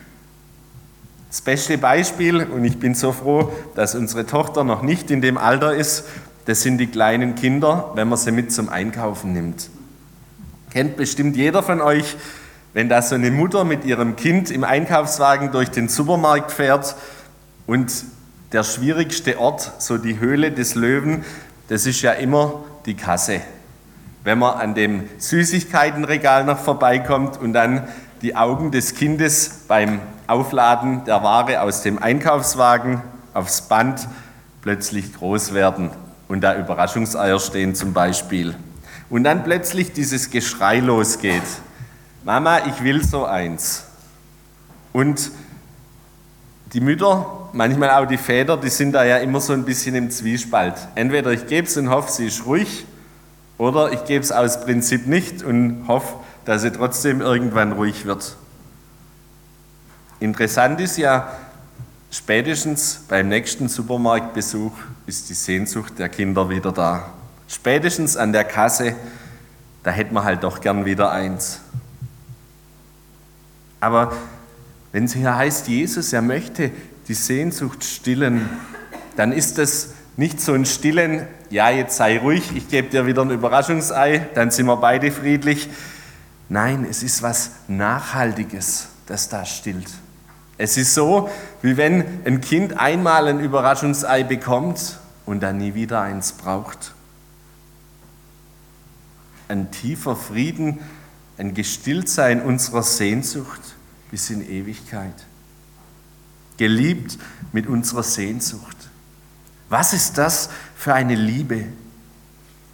Das 1.28 1.42
beste 1.42 1.76
Beispiel, 1.76 2.42
und 2.42 2.64
ich 2.64 2.78
bin 2.78 2.94
so 2.94 3.12
froh, 3.12 3.52
dass 3.74 3.94
unsere 3.94 4.24
Tochter 4.24 4.64
noch 4.64 4.80
nicht 4.80 5.10
in 5.10 5.20
dem 5.20 5.36
Alter 5.36 5.74
ist, 5.74 6.04
das 6.46 6.62
sind 6.62 6.78
die 6.78 6.86
kleinen 6.86 7.34
Kinder, 7.34 7.92
wenn 7.96 8.08
man 8.08 8.16
sie 8.16 8.32
mit 8.32 8.50
zum 8.50 8.70
Einkaufen 8.70 9.34
nimmt. 9.34 9.68
Kennt 10.70 10.96
bestimmt 10.96 11.36
jeder 11.36 11.62
von 11.62 11.82
euch, 11.82 12.16
wenn 12.72 12.88
da 12.88 13.02
so 13.02 13.14
eine 13.14 13.30
Mutter 13.30 13.64
mit 13.64 13.84
ihrem 13.84 14.16
Kind 14.16 14.50
im 14.50 14.64
Einkaufswagen 14.64 15.52
durch 15.52 15.68
den 15.68 15.90
Supermarkt 15.90 16.50
fährt 16.50 16.96
und 17.66 17.92
der 18.52 18.64
schwierigste 18.64 19.38
Ort, 19.38 19.70
so 19.82 19.98
die 19.98 20.18
Höhle 20.18 20.50
des 20.50 20.76
Löwen, 20.76 21.26
das 21.68 21.84
ist 21.84 22.00
ja 22.00 22.12
immer 22.12 22.64
die 22.86 22.94
Kasse. 22.94 23.42
Wenn 24.22 24.38
man 24.38 24.58
an 24.58 24.74
dem 24.74 25.08
Süßigkeitenregal 25.18 26.44
noch 26.44 26.58
vorbeikommt 26.58 27.38
und 27.40 27.52
dann 27.52 27.88
die 28.20 28.36
Augen 28.36 28.70
des 28.70 28.94
Kindes 28.94 29.64
beim 29.66 30.00
Aufladen 30.26 31.04
der 31.04 31.22
Ware 31.22 31.62
aus 31.62 31.82
dem 31.82 32.02
Einkaufswagen 32.02 33.00
aufs 33.32 33.62
Band 33.62 34.06
plötzlich 34.60 35.14
groß 35.14 35.54
werden 35.54 35.90
und 36.28 36.42
da 36.42 36.56
Überraschungseier 36.56 37.40
stehen 37.40 37.74
zum 37.74 37.92
Beispiel. 37.92 38.54
Und 39.08 39.24
dann 39.24 39.42
plötzlich 39.42 39.92
dieses 39.92 40.30
Geschrei 40.30 40.78
losgeht. 40.78 41.42
Mama, 42.22 42.60
ich 42.66 42.84
will 42.84 43.02
so 43.02 43.24
eins. 43.24 43.84
Und 44.92 45.30
die 46.72 46.80
Mütter, 46.80 47.48
manchmal 47.52 47.90
auch 47.90 48.06
die 48.06 48.18
Väter, 48.18 48.56
die 48.56 48.68
sind 48.68 48.92
da 48.92 49.04
ja 49.04 49.16
immer 49.16 49.40
so 49.40 49.52
ein 49.52 49.64
bisschen 49.64 49.94
im 49.94 50.10
Zwiespalt. 50.10 50.74
Entweder 50.94 51.32
ich 51.32 51.46
gebe 51.46 51.66
es 51.66 51.76
und 51.76 51.88
hoffe, 51.88 52.12
sie 52.12 52.26
ist 52.26 52.46
ruhig, 52.46 52.86
oder 53.60 53.92
ich 53.92 54.06
gebe 54.06 54.24
es 54.24 54.32
aus 54.32 54.62
Prinzip 54.62 55.06
nicht 55.06 55.42
und 55.42 55.84
hoffe, 55.86 56.14
dass 56.46 56.62
sie 56.62 56.72
trotzdem 56.72 57.20
irgendwann 57.20 57.72
ruhig 57.72 58.06
wird. 58.06 58.34
Interessant 60.18 60.80
ist 60.80 60.96
ja, 60.96 61.36
spätestens 62.10 63.02
beim 63.06 63.28
nächsten 63.28 63.68
Supermarktbesuch 63.68 64.72
ist 65.04 65.28
die 65.28 65.34
Sehnsucht 65.34 65.98
der 65.98 66.08
Kinder 66.08 66.48
wieder 66.48 66.72
da. 66.72 67.12
Spätestens 67.48 68.16
an 68.16 68.32
der 68.32 68.44
Kasse, 68.44 68.96
da 69.82 69.90
hätte 69.90 70.14
man 70.14 70.24
halt 70.24 70.42
doch 70.42 70.62
gern 70.62 70.86
wieder 70.86 71.10
eins. 71.10 71.60
Aber 73.78 74.10
wenn 74.90 75.04
es 75.04 75.12
hier 75.12 75.36
heißt, 75.36 75.68
Jesus, 75.68 76.14
er 76.14 76.22
möchte 76.22 76.70
die 77.08 77.14
Sehnsucht 77.14 77.84
stillen, 77.84 78.48
dann 79.16 79.32
ist 79.32 79.58
das 79.58 79.90
nicht 80.16 80.40
so 80.40 80.54
ein 80.54 80.64
Stillen, 80.64 81.26
ja, 81.50 81.68
jetzt 81.70 81.96
sei 81.96 82.18
ruhig, 82.18 82.54
ich 82.54 82.68
gebe 82.68 82.88
dir 82.88 83.06
wieder 83.06 83.22
ein 83.22 83.30
Überraschungsei, 83.30 84.28
dann 84.34 84.50
sind 84.50 84.66
wir 84.66 84.76
beide 84.76 85.10
friedlich. 85.10 85.68
Nein, 86.48 86.86
es 86.88 87.02
ist 87.02 87.22
was 87.22 87.50
Nachhaltiges, 87.68 88.88
das 89.06 89.28
da 89.28 89.44
stillt. 89.44 89.90
Es 90.58 90.76
ist 90.76 90.94
so, 90.94 91.28
wie 91.62 91.76
wenn 91.76 92.04
ein 92.24 92.40
Kind 92.40 92.78
einmal 92.78 93.28
ein 93.28 93.40
Überraschungsei 93.40 94.22
bekommt 94.24 94.98
und 95.26 95.40
dann 95.40 95.58
nie 95.58 95.74
wieder 95.74 96.02
eins 96.02 96.32
braucht. 96.32 96.92
Ein 99.48 99.70
tiefer 99.70 100.14
Frieden, 100.14 100.80
ein 101.38 101.54
Gestilltsein 101.54 102.42
unserer 102.42 102.82
Sehnsucht 102.82 103.60
bis 104.10 104.30
in 104.30 104.48
Ewigkeit. 104.48 105.14
Geliebt 106.58 107.18
mit 107.52 107.66
unserer 107.66 108.02
Sehnsucht. 108.02 108.89
Was 109.70 109.94
ist 109.94 110.18
das 110.18 110.50
für 110.76 110.92
eine 110.92 111.14
Liebe? 111.14 111.64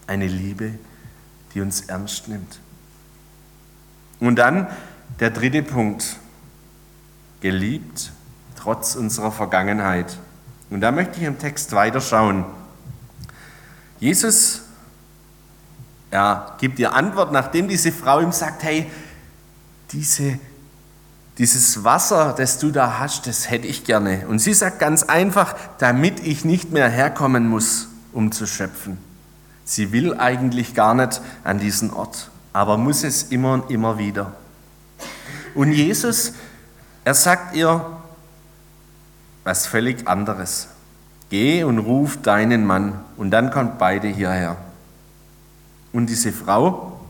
Eine 0.09 0.27
Liebe, 0.27 0.73
die 1.55 1.61
uns 1.61 1.83
ernst 1.83 2.27
nimmt. 2.27 2.59
Und 4.19 4.37
dann 4.37 4.67
der 5.21 5.31
dritte 5.31 5.63
Punkt. 5.63 6.17
Geliebt 7.41 8.11
trotz 8.59 8.97
unserer 8.97 9.31
Vergangenheit. 9.31 10.17
Und 10.71 10.81
da 10.81 10.91
möchte 10.91 11.19
ich 11.21 11.27
im 11.27 11.39
Text 11.39 11.73
weiterschauen. 11.73 12.45
Jesus 14.01 14.63
er 16.11 16.57
gibt 16.59 16.79
ihr 16.79 16.95
Antwort, 16.95 17.33
nachdem 17.33 17.69
diese 17.69 17.93
Frau 17.93 18.21
ihm 18.21 18.33
sagt, 18.33 18.63
hey, 18.63 18.91
diese, 19.93 20.39
dieses 21.39 21.85
Wasser, 21.85 22.35
das 22.37 22.59
du 22.59 22.71
da 22.71 22.99
hast, 22.99 23.27
das 23.27 23.51
hätte 23.51 23.67
ich 23.67 23.85
gerne. 23.85 24.27
Und 24.29 24.39
sie 24.39 24.55
sagt 24.55 24.79
ganz 24.79 25.03
einfach, 25.03 25.55
damit 25.79 26.21
ich 26.21 26.45
nicht 26.45 26.73
mehr 26.73 26.89
herkommen 26.89 27.49
muss, 27.49 27.89
um 28.13 28.33
zu 28.33 28.47
schöpfen. 28.47 28.99
Sie 29.65 29.93
will 29.93 30.15
eigentlich 30.15 30.75
gar 30.75 30.95
nicht 30.95 31.21
an 31.45 31.59
diesen 31.59 31.93
Ort, 31.93 32.31
aber 32.53 32.79
muss 32.79 33.05
es 33.05 33.25
immer 33.25 33.53
und 33.55 33.71
immer 33.71 33.99
wieder. 33.99 34.33
Und 35.55 35.73
Jesus, 35.73 36.33
er 37.05 37.15
sagt 37.15 37.55
ihr 37.55 37.85
was 39.45 39.67
völlig 39.67 40.09
anderes. 40.09 40.69
Geh 41.29 41.65
und 41.65 41.79
ruf 41.79 42.19
deinen 42.23 42.65
Mann 42.65 43.01
und 43.17 43.31
dann 43.31 43.51
kommt 43.51 43.79
beide 43.79 44.09
hierher. 44.09 44.57
Und 45.93 46.07
diese 46.07 46.33
Frau, 46.33 47.01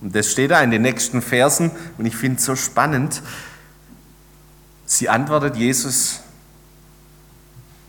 und 0.00 0.14
das 0.14 0.30
steht 0.30 0.50
da 0.50 0.60
in 0.60 0.70
den 0.70 0.82
nächsten 0.82 1.22
Versen, 1.22 1.70
und 1.98 2.06
ich 2.06 2.16
finde 2.16 2.38
es 2.38 2.44
so 2.44 2.56
spannend, 2.56 3.22
sie 4.94 5.08
antwortet 5.08 5.56
Jesus, 5.56 6.20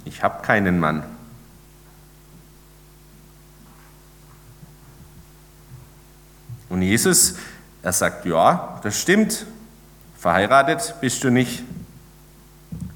ich 0.06 0.24
habe 0.24 0.42
keinen 0.42 0.80
Mann. 0.80 1.04
Und 6.70 6.82
Jesus, 6.82 7.36
er 7.84 7.94
sagt, 7.94 8.26
ja, 8.26 8.80
das 8.84 9.00
stimmt, 9.00 9.46
verheiratet 10.18 10.96
bist 11.00 11.24
du 11.24 11.30
nicht. 11.30 11.64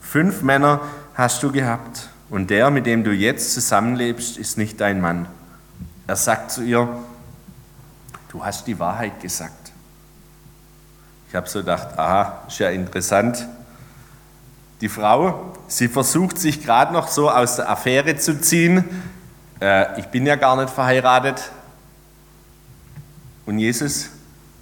Fünf 0.02 0.42
Männer 0.42 0.82
hast 1.14 1.44
du 1.44 1.52
gehabt 1.52 2.10
und 2.30 2.50
der, 2.50 2.72
mit 2.72 2.88
dem 2.88 3.04
du 3.04 3.12
jetzt 3.12 3.54
zusammenlebst, 3.54 4.38
ist 4.38 4.58
nicht 4.58 4.82
dein 4.82 5.02
Mann. 5.02 5.28
Er 6.08 6.16
sagt 6.16 6.52
zu 6.52 6.64
ihr, 6.64 6.90
du 8.30 8.44
hast 8.44 8.66
die 8.66 8.80
Wahrheit 8.80 9.22
gesagt. 9.22 9.72
Ich 11.30 11.36
habe 11.36 11.48
so 11.48 11.60
gedacht, 11.60 11.98
aha, 12.00 12.44
ist 12.48 12.58
ja 12.58 12.72
interessant. 12.72 13.48
Die 14.82 14.90
Frau, 14.90 15.54
sie 15.68 15.90
versucht 15.90 16.38
sich 16.38 16.64
gerade 16.64 16.94
noch 16.94 17.10
so 17.10 17.30
aus 17.30 17.58
der 17.58 17.70
Affäre 17.70 18.16
zu 18.16 18.40
ziehen. 18.40 18.86
Äh, 19.60 20.00
ich 20.00 20.06
bin 20.08 20.26
ja 20.26 20.36
gar 20.38 20.56
nicht 20.56 20.70
verheiratet. 20.70 21.52
Und 23.46 23.60
Jesus, 23.60 24.10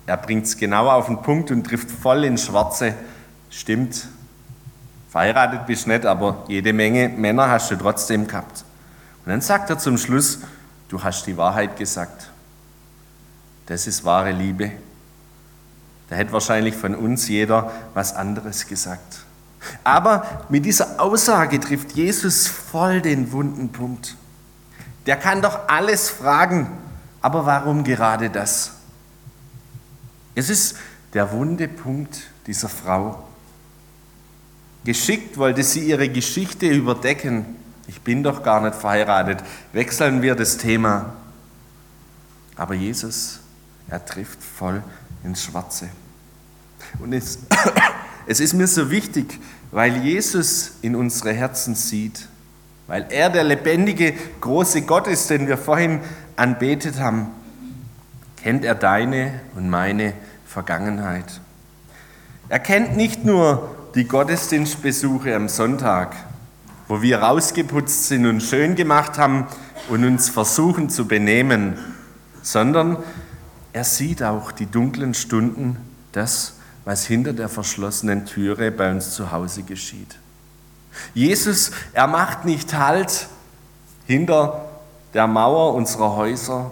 er 0.07 0.17
bringt 0.17 0.45
es 0.45 0.57
genau 0.57 0.89
auf 0.89 1.05
den 1.05 1.21
Punkt 1.21 1.51
und 1.51 1.65
trifft 1.65 1.91
voll 1.91 2.23
ins 2.23 2.45
Schwarze. 2.45 2.95
Stimmt, 3.49 4.07
verheiratet 5.09 5.67
bist 5.67 5.85
du 5.85 5.89
nicht, 5.89 6.05
aber 6.05 6.43
jede 6.47 6.73
Menge 6.73 7.09
Männer 7.09 7.49
hast 7.49 7.69
du 7.69 7.75
trotzdem 7.75 8.27
gehabt. 8.27 8.63
Und 9.23 9.31
dann 9.31 9.41
sagt 9.41 9.69
er 9.69 9.77
zum 9.77 9.97
Schluss, 9.97 10.39
du 10.89 11.03
hast 11.03 11.27
die 11.27 11.37
Wahrheit 11.37 11.77
gesagt. 11.77 12.31
Das 13.67 13.85
ist 13.85 14.03
wahre 14.05 14.31
Liebe. 14.31 14.71
Da 16.09 16.15
hätte 16.15 16.31
wahrscheinlich 16.31 16.75
von 16.75 16.95
uns 16.95 17.27
jeder 17.27 17.71
was 17.93 18.15
anderes 18.15 18.65
gesagt. 18.65 19.26
Aber 19.83 20.45
mit 20.49 20.65
dieser 20.65 20.99
Aussage 20.99 21.59
trifft 21.59 21.93
Jesus 21.93 22.47
voll 22.47 23.01
den 23.01 23.31
wunden 23.31 23.69
Punkt. 23.69 24.15
Der 25.05 25.15
kann 25.15 25.41
doch 25.41 25.67
alles 25.67 26.09
fragen, 26.09 26.69
aber 27.21 27.45
warum 27.45 27.83
gerade 27.83 28.29
das? 28.29 28.73
Es 30.35 30.49
ist 30.49 30.77
der 31.13 31.31
wunde 31.31 31.67
Punkt 31.67 32.29
dieser 32.45 32.69
Frau. 32.69 33.27
Geschickt 34.83 35.37
wollte 35.37 35.63
sie 35.63 35.81
ihre 35.81 36.07
Geschichte 36.09 36.67
überdecken. 36.67 37.55
Ich 37.87 38.01
bin 38.01 38.23
doch 38.23 38.43
gar 38.43 38.61
nicht 38.61 38.75
verheiratet. 38.75 39.43
Wechseln 39.73 40.21
wir 40.21 40.35
das 40.35 40.57
Thema. 40.57 41.13
Aber 42.55 42.73
Jesus, 42.73 43.39
er 43.87 44.05
trifft 44.05 44.43
voll 44.43 44.83
ins 45.23 45.43
Schwarze. 45.43 45.89
Und 46.99 47.13
es, 47.13 47.39
es 48.27 48.39
ist 48.39 48.53
mir 48.53 48.67
so 48.67 48.91
wichtig, 48.91 49.39
weil 49.71 50.03
Jesus 50.03 50.73
in 50.81 50.95
unsere 50.95 51.33
Herzen 51.33 51.75
sieht, 51.75 52.27
weil 52.87 53.07
er 53.09 53.29
der 53.29 53.43
lebendige, 53.43 54.13
große 54.41 54.83
Gott 54.83 55.07
ist, 55.07 55.29
den 55.29 55.47
wir 55.47 55.57
vorhin 55.57 56.01
anbetet 56.35 56.99
haben, 56.99 57.27
kennt 58.41 58.65
er 58.65 58.75
deine 58.75 59.41
und 59.55 59.69
meine 59.69 60.13
Vergangenheit. 60.45 61.41
Er 62.49 62.59
kennt 62.59 62.95
nicht 62.95 63.25
nur 63.25 63.75
die 63.95 64.05
Gottesdienstbesuche 64.05 65.35
am 65.35 65.49
Sonntag, 65.49 66.15
wo 66.87 67.01
wir 67.01 67.19
rausgeputzt 67.19 68.07
sind 68.07 68.25
und 68.25 68.41
schön 68.41 68.75
gemacht 68.75 69.17
haben 69.17 69.47
und 69.89 70.05
uns 70.05 70.29
versuchen 70.29 70.89
zu 70.89 71.07
benehmen, 71.07 71.77
sondern 72.41 72.97
er 73.73 73.83
sieht 73.83 74.23
auch 74.23 74.51
die 74.51 74.65
dunklen 74.65 75.13
Stunden, 75.13 75.77
das, 76.11 76.56
was 76.87 77.05
hinter 77.05 77.33
der 77.33 77.49
verschlossenen 77.49 78.25
Türe 78.25 78.71
bei 78.71 78.89
uns 78.89 79.11
zu 79.11 79.29
Hause 79.29 79.63
geschieht. 79.63 80.15
Jesus, 81.13 81.71
er 81.91 82.07
macht 82.07 82.45
nicht 82.45 82.73
Halt 82.73 83.27
hinter 84.05 84.69
der 85.13 85.27
Mauer 85.27 85.73
unserer 85.73 86.15
Häuser, 86.15 86.71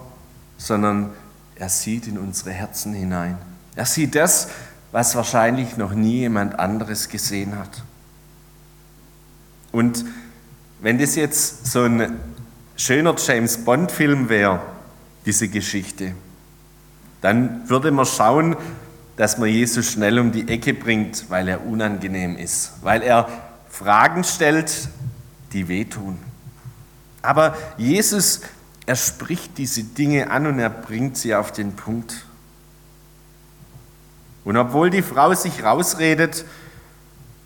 sondern 0.58 1.10
er 1.56 1.68
sieht 1.68 2.08
in 2.08 2.18
unsere 2.18 2.52
Herzen 2.52 2.94
hinein. 2.94 3.38
Er 3.76 3.86
sieht 3.86 4.16
das, 4.16 4.48
was 4.94 5.18
wahrscheinlich 5.18 5.76
noch 5.76 5.92
nie 5.92 6.20
jemand 6.20 6.60
anderes 6.60 7.10
gesehen 7.10 7.60
hat. 7.60 7.84
Und 9.74 10.06
wenn 10.80 10.98
das 10.98 11.16
jetzt 11.16 11.70
so 11.70 11.84
ein 11.84 12.22
schöner 12.78 13.16
James 13.18 13.66
Bond-Film 13.66 14.30
wäre, 14.30 14.62
diese 15.26 15.50
Geschichte, 15.50 16.14
dann 17.20 17.68
würde 17.68 17.92
man 17.92 18.06
schauen, 18.06 18.56
dass 19.18 19.38
man 19.38 19.50
Jesus 19.50 19.92
schnell 19.92 20.20
um 20.20 20.32
die 20.32 20.48
Ecke 20.48 20.74
bringt, 20.74 21.30
weil 21.30 21.48
er 21.48 21.66
unangenehm 21.66 22.36
ist, 22.36 22.74
weil 22.82 23.02
er 23.02 23.28
Fragen 23.70 24.24
stellt, 24.24 24.90
die 25.54 25.68
wehtun. 25.68 26.18
Aber 27.22 27.56
Jesus, 27.78 28.42
er 28.86 28.96
spricht 28.96 29.58
diese 29.58 29.84
Dinge 29.84 30.30
an 30.30 30.46
und 30.46 30.60
er 30.60 30.70
bringt 30.70 31.18
sie 31.18 31.34
auf 31.34 31.52
den 31.52 31.74
Punkt. 31.76 32.26
Und 34.44 34.58
obwohl 34.58 34.90
die 34.92 35.02
Frau 35.02 35.34
sich 35.34 35.64
rausredet, 35.64 36.46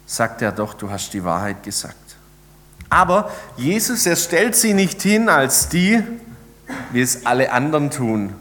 sagt 0.05 0.41
er 0.41 0.51
doch, 0.51 0.73
du 0.73 0.89
hast 0.89 1.13
die 1.13 1.23
Wahrheit 1.23 1.63
gesagt. 1.63 1.95
Aber 2.89 3.31
Jesus, 3.55 4.05
er 4.05 4.15
stellt 4.15 4.55
sie 4.55 4.73
nicht 4.73 5.01
hin 5.01 5.29
als 5.29 5.69
die, 5.69 6.03
wie 6.91 7.01
es 7.01 7.25
alle 7.25 7.51
anderen 7.51 7.91
tun. 7.91 8.33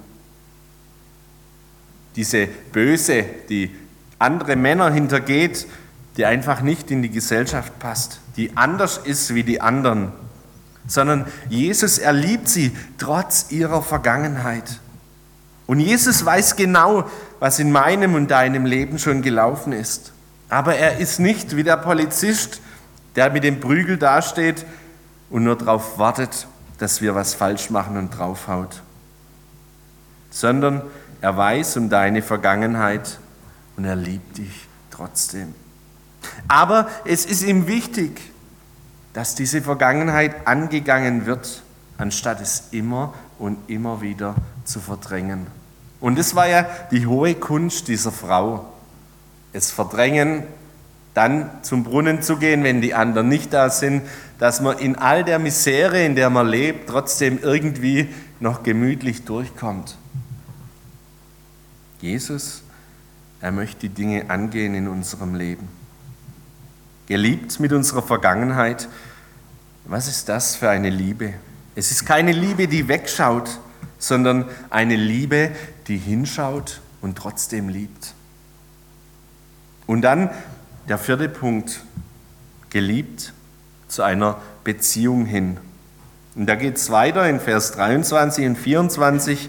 Diese 2.18 2.48
Böse, 2.48 3.24
die 3.48 3.70
andere 4.18 4.56
Männer 4.56 4.90
hintergeht, 4.90 5.68
die 6.16 6.24
einfach 6.24 6.62
nicht 6.62 6.90
in 6.90 7.00
die 7.00 7.10
Gesellschaft 7.10 7.78
passt, 7.78 8.18
die 8.36 8.56
anders 8.56 8.98
ist 8.98 9.36
wie 9.36 9.44
die 9.44 9.60
anderen, 9.60 10.10
sondern 10.88 11.26
Jesus, 11.48 11.98
er 11.98 12.12
liebt 12.12 12.48
sie 12.48 12.76
trotz 12.98 13.52
ihrer 13.52 13.82
Vergangenheit. 13.82 14.80
Und 15.68 15.78
Jesus 15.78 16.24
weiß 16.24 16.56
genau, 16.56 17.08
was 17.38 17.60
in 17.60 17.70
meinem 17.70 18.14
und 18.14 18.32
deinem 18.32 18.66
Leben 18.66 18.98
schon 18.98 19.22
gelaufen 19.22 19.72
ist. 19.72 20.12
Aber 20.48 20.74
er 20.74 20.98
ist 20.98 21.20
nicht 21.20 21.54
wie 21.54 21.62
der 21.62 21.76
Polizist, 21.76 22.60
der 23.14 23.30
mit 23.30 23.44
dem 23.44 23.60
Prügel 23.60 23.96
dasteht 23.96 24.66
und 25.30 25.44
nur 25.44 25.56
darauf 25.56 26.00
wartet, 26.00 26.48
dass 26.78 27.00
wir 27.00 27.14
was 27.14 27.34
falsch 27.34 27.70
machen 27.70 27.96
und 27.96 28.10
draufhaut, 28.10 28.82
sondern 30.30 30.82
er 31.20 31.36
weiß 31.36 31.76
um 31.76 31.90
deine 31.90 32.22
Vergangenheit 32.22 33.18
und 33.76 33.84
er 33.84 33.96
liebt 33.96 34.38
dich 34.38 34.68
trotzdem. 34.90 35.54
Aber 36.46 36.88
es 37.04 37.24
ist 37.24 37.42
ihm 37.42 37.66
wichtig, 37.66 38.20
dass 39.12 39.34
diese 39.34 39.62
Vergangenheit 39.62 40.46
angegangen 40.46 41.26
wird, 41.26 41.62
anstatt 41.96 42.40
es 42.40 42.68
immer 42.70 43.14
und 43.38 43.58
immer 43.68 44.00
wieder 44.00 44.34
zu 44.64 44.80
verdrängen. 44.80 45.46
Und 46.00 46.18
das 46.18 46.34
war 46.34 46.46
ja 46.46 46.66
die 46.90 47.06
hohe 47.06 47.34
Kunst 47.34 47.88
dieser 47.88 48.12
Frau. 48.12 48.72
Es 49.52 49.70
verdrängen, 49.70 50.44
dann 51.14 51.50
zum 51.62 51.82
Brunnen 51.82 52.22
zu 52.22 52.36
gehen, 52.36 52.62
wenn 52.62 52.80
die 52.80 52.94
anderen 52.94 53.28
nicht 53.28 53.52
da 53.52 53.70
sind, 53.70 54.02
dass 54.38 54.60
man 54.60 54.78
in 54.78 54.94
all 54.94 55.24
der 55.24 55.40
Misere, 55.40 56.04
in 56.04 56.14
der 56.14 56.30
man 56.30 56.46
lebt, 56.46 56.88
trotzdem 56.88 57.40
irgendwie 57.42 58.14
noch 58.38 58.62
gemütlich 58.62 59.24
durchkommt. 59.24 59.96
Jesus, 62.00 62.62
er 63.40 63.52
möchte 63.52 63.80
die 63.80 63.88
Dinge 63.88 64.30
angehen 64.30 64.74
in 64.74 64.88
unserem 64.88 65.34
Leben. 65.34 65.68
Geliebt 67.06 67.58
mit 67.60 67.72
unserer 67.72 68.02
Vergangenheit, 68.02 68.88
was 69.84 70.08
ist 70.08 70.28
das 70.28 70.56
für 70.56 70.68
eine 70.68 70.90
Liebe? 70.90 71.34
Es 71.74 71.90
ist 71.90 72.04
keine 72.04 72.32
Liebe, 72.32 72.68
die 72.68 72.88
wegschaut, 72.88 73.58
sondern 73.98 74.44
eine 74.70 74.96
Liebe, 74.96 75.52
die 75.86 75.96
hinschaut 75.96 76.80
und 77.00 77.16
trotzdem 77.16 77.68
liebt. 77.68 78.14
Und 79.86 80.02
dann 80.02 80.30
der 80.88 80.98
vierte 80.98 81.28
Punkt, 81.28 81.80
geliebt 82.70 83.32
zu 83.88 84.02
einer 84.02 84.40
Beziehung 84.64 85.24
hin. 85.24 85.58
Und 86.34 86.46
da 86.46 86.54
geht 86.54 86.76
es 86.76 86.90
weiter 86.90 87.28
in 87.28 87.40
Vers 87.40 87.72
23 87.72 88.46
und 88.46 88.56
24. 88.56 89.48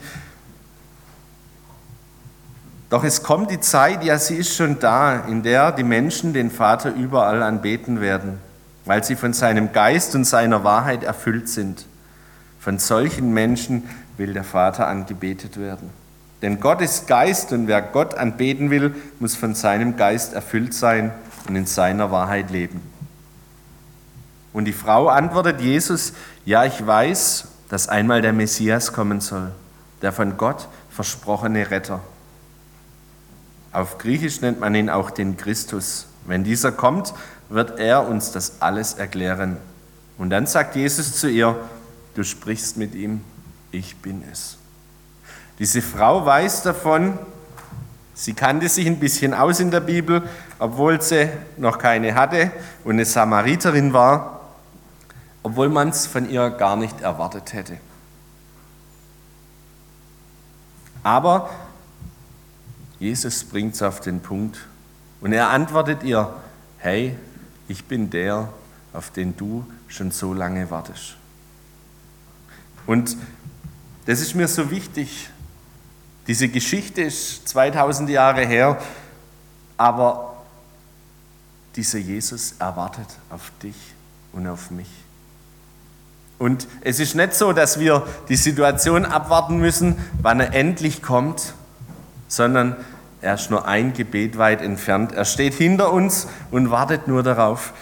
Doch 2.89 3.04
es 3.04 3.21
kommt 3.21 3.52
die 3.52 3.60
Zeit, 3.60 4.04
ja 4.04 4.17
sie 4.17 4.36
ist 4.36 4.56
schon 4.56 4.80
da, 4.80 5.19
in 5.28 5.43
der 5.43 5.71
die 5.71 5.84
Menschen 5.84 6.34
den 6.34 6.49
Vater 6.49 6.93
überall 6.93 7.43
anbeten 7.43 8.02
werden, 8.02 8.39
weil 8.86 9.04
sie 9.04 9.15
von 9.15 9.34
seinem 9.34 9.71
Geist 9.71 10.15
und 10.15 10.25
seiner 10.25 10.63
Wahrheit 10.63 11.04
erfüllt 11.04 11.49
sind. 11.49 11.86
Von 12.60 12.80
solchen 12.80 13.32
Menschen 13.32 13.88
will 14.17 14.34
der 14.34 14.43
Vater 14.43 14.88
angebetet 14.88 15.60
werden. 15.60 15.91
Denn 16.41 16.60
Gott 16.60 16.82
ist 16.82 17.08
Geist 17.08 17.52
und 17.52 17.67
wer 17.67 17.82
Gott 17.82 18.15
anbeten 18.15 18.71
will, 18.71 18.95
muss 19.19 19.36
von 19.36 19.54
seinem 19.54 19.95
Geist 19.95 20.34
erfüllt 20.34 20.73
sein 20.73 21.12
und 21.47 21.56
in 21.56 21.65
seiner 21.65 22.12
Wahrheit 22.12 22.49
leben. 22.49 22.82
Und 24.52 24.65
die 24.65 24.73
Frau 24.73 25.10
antwortet 25.10 25.62
Jesus, 25.62 26.13
ja, 26.43 26.65
ich 26.65 26.86
weiß, 26.86 27.47
dass 27.69 27.88
einmal 27.88 28.21
der 28.21 28.34
Messias 28.34 28.93
kommen 28.93 29.21
soll, 29.21 29.52
der 30.02 30.12
von 30.12 30.38
Gott 30.38 30.67
versprochene 30.89 31.69
Retter. 31.69 31.99
Auf 33.71 33.97
Griechisch 33.97 34.41
nennt 34.41 34.60
man 34.60 34.75
ihn 34.75 34.89
auch 34.89 35.12
den 35.12 35.38
Christus. 35.38 36.08
Wenn 36.25 36.43
dieser 36.43 36.71
kommt, 36.71 37.13
wird 37.49 37.79
er 37.79 38.08
uns 38.08 38.32
das 38.32 38.62
alles 38.62 38.93
erklären. 38.93 39.58
Und 40.17 40.29
dann 40.29 40.47
sagt 40.47 40.75
Jesus 40.75 41.15
zu 41.15 41.29
ihr, 41.29 41.55
du 42.15 42.23
sprichst 42.23 42.77
mit 42.77 42.95
ihm, 42.95 43.21
ich 43.71 43.95
bin 43.97 44.23
es. 44.32 44.58
Diese 45.60 45.82
Frau 45.82 46.25
weiß 46.25 46.63
davon, 46.63 47.17
sie 48.13 48.34
kannte 48.34 48.69
sich 48.69 48.88
ein 48.88 48.99
bisschen 48.99 49.34
aus 49.34 49.60
in 49.60 49.71
der 49.71 49.82
Bibel, 49.82 50.23
obwohl 50.58 51.01
sie 51.01 51.29
noch 51.58 51.77
keine 51.77 52.15
hatte 52.15 52.51
und 52.84 52.93
eine 52.93 53.05
Samariterin 53.05 53.93
war 53.93 54.39
obwohl 55.43 55.69
man 55.69 55.89
es 55.89 56.05
von 56.05 56.29
ihr 56.29 56.49
gar 56.49 56.75
nicht 56.75 57.01
erwartet 57.01 57.53
hätte. 57.53 57.77
Aber 61.01 61.49
Jesus 62.99 63.43
bringt 63.43 63.75
es 63.75 63.81
auf 63.81 64.01
den 64.01 64.19
Punkt 64.19 64.59
und 65.21 65.31
er 65.31 65.49
antwortet 65.49 66.03
ihr, 66.03 66.33
hey, 66.79 67.15
ich 67.67 67.85
bin 67.85 68.09
der, 68.09 68.49
auf 68.93 69.12
den 69.12 69.38
du 69.38 69.65
schon 69.88 70.12
so 70.12 70.33
lange 70.33 70.69
wartest. 70.69 71.15
Und 72.85 73.15
das 74.05 74.19
ist 74.21 74.35
mir 74.35 74.47
so 74.47 74.71
wichtig. 74.71 75.29
Diese 76.27 76.49
Geschichte 76.49 77.01
ist 77.01 77.47
2000 77.47 78.09
Jahre 78.09 78.45
her, 78.45 78.81
aber 79.77 80.38
dieser 81.75 81.99
Jesus 81.99 82.55
erwartet 82.59 83.07
auf 83.29 83.51
dich 83.63 83.75
und 84.33 84.47
auf 84.47 84.71
mich. 84.71 84.89
Und 86.38 86.67
es 86.81 86.99
ist 86.99 87.15
nicht 87.15 87.35
so, 87.35 87.53
dass 87.53 87.79
wir 87.79 88.07
die 88.29 88.35
Situation 88.35 89.05
abwarten 89.05 89.57
müssen, 89.57 89.97
wann 90.21 90.39
er 90.39 90.53
endlich 90.53 91.01
kommt, 91.01 91.53
sondern 92.29 92.77
er 93.21 93.33
ist 93.33 93.51
nur 93.51 93.67
ein 93.67 93.93
Gebet 93.93 94.37
weit 94.37 94.61
entfernt. 94.61 95.11
Er 95.11 95.25
steht 95.25 95.55
hinter 95.55 95.91
uns 95.91 96.27
und 96.51 96.71
wartet 96.71 97.09
nur 97.09 97.21
darauf, 97.21 97.73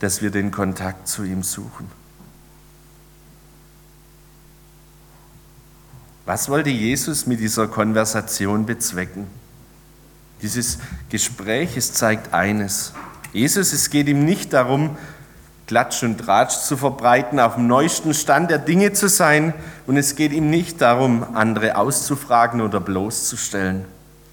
dass 0.00 0.20
wir 0.20 0.30
den 0.30 0.50
Kontakt 0.50 1.06
zu 1.06 1.22
ihm 1.22 1.44
suchen. 1.44 1.88
Was 6.26 6.48
wollte 6.48 6.70
Jesus 6.70 7.26
mit 7.26 7.38
dieser 7.38 7.68
Konversation 7.68 8.66
bezwecken? 8.66 9.26
Dieses 10.42 10.78
Gespräch, 11.10 11.76
es 11.76 11.92
zeigt 11.92 12.32
eines. 12.32 12.94
Jesus, 13.32 13.72
es 13.72 13.90
geht 13.90 14.08
ihm 14.08 14.24
nicht 14.24 14.52
darum, 14.52 14.96
Klatsch 15.66 16.02
und 16.02 16.18
Tratsch 16.18 16.56
zu 16.56 16.76
verbreiten, 16.76 17.40
auf 17.40 17.54
dem 17.54 17.66
neuesten 17.66 18.12
Stand 18.12 18.50
der 18.50 18.58
Dinge 18.58 18.92
zu 18.92 19.08
sein. 19.08 19.54
Und 19.86 19.96
es 19.96 20.14
geht 20.14 20.32
ihm 20.32 20.50
nicht 20.50 20.80
darum, 20.80 21.24
andere 21.34 21.76
auszufragen 21.76 22.60
oder 22.60 22.80
bloßzustellen, 22.80 23.84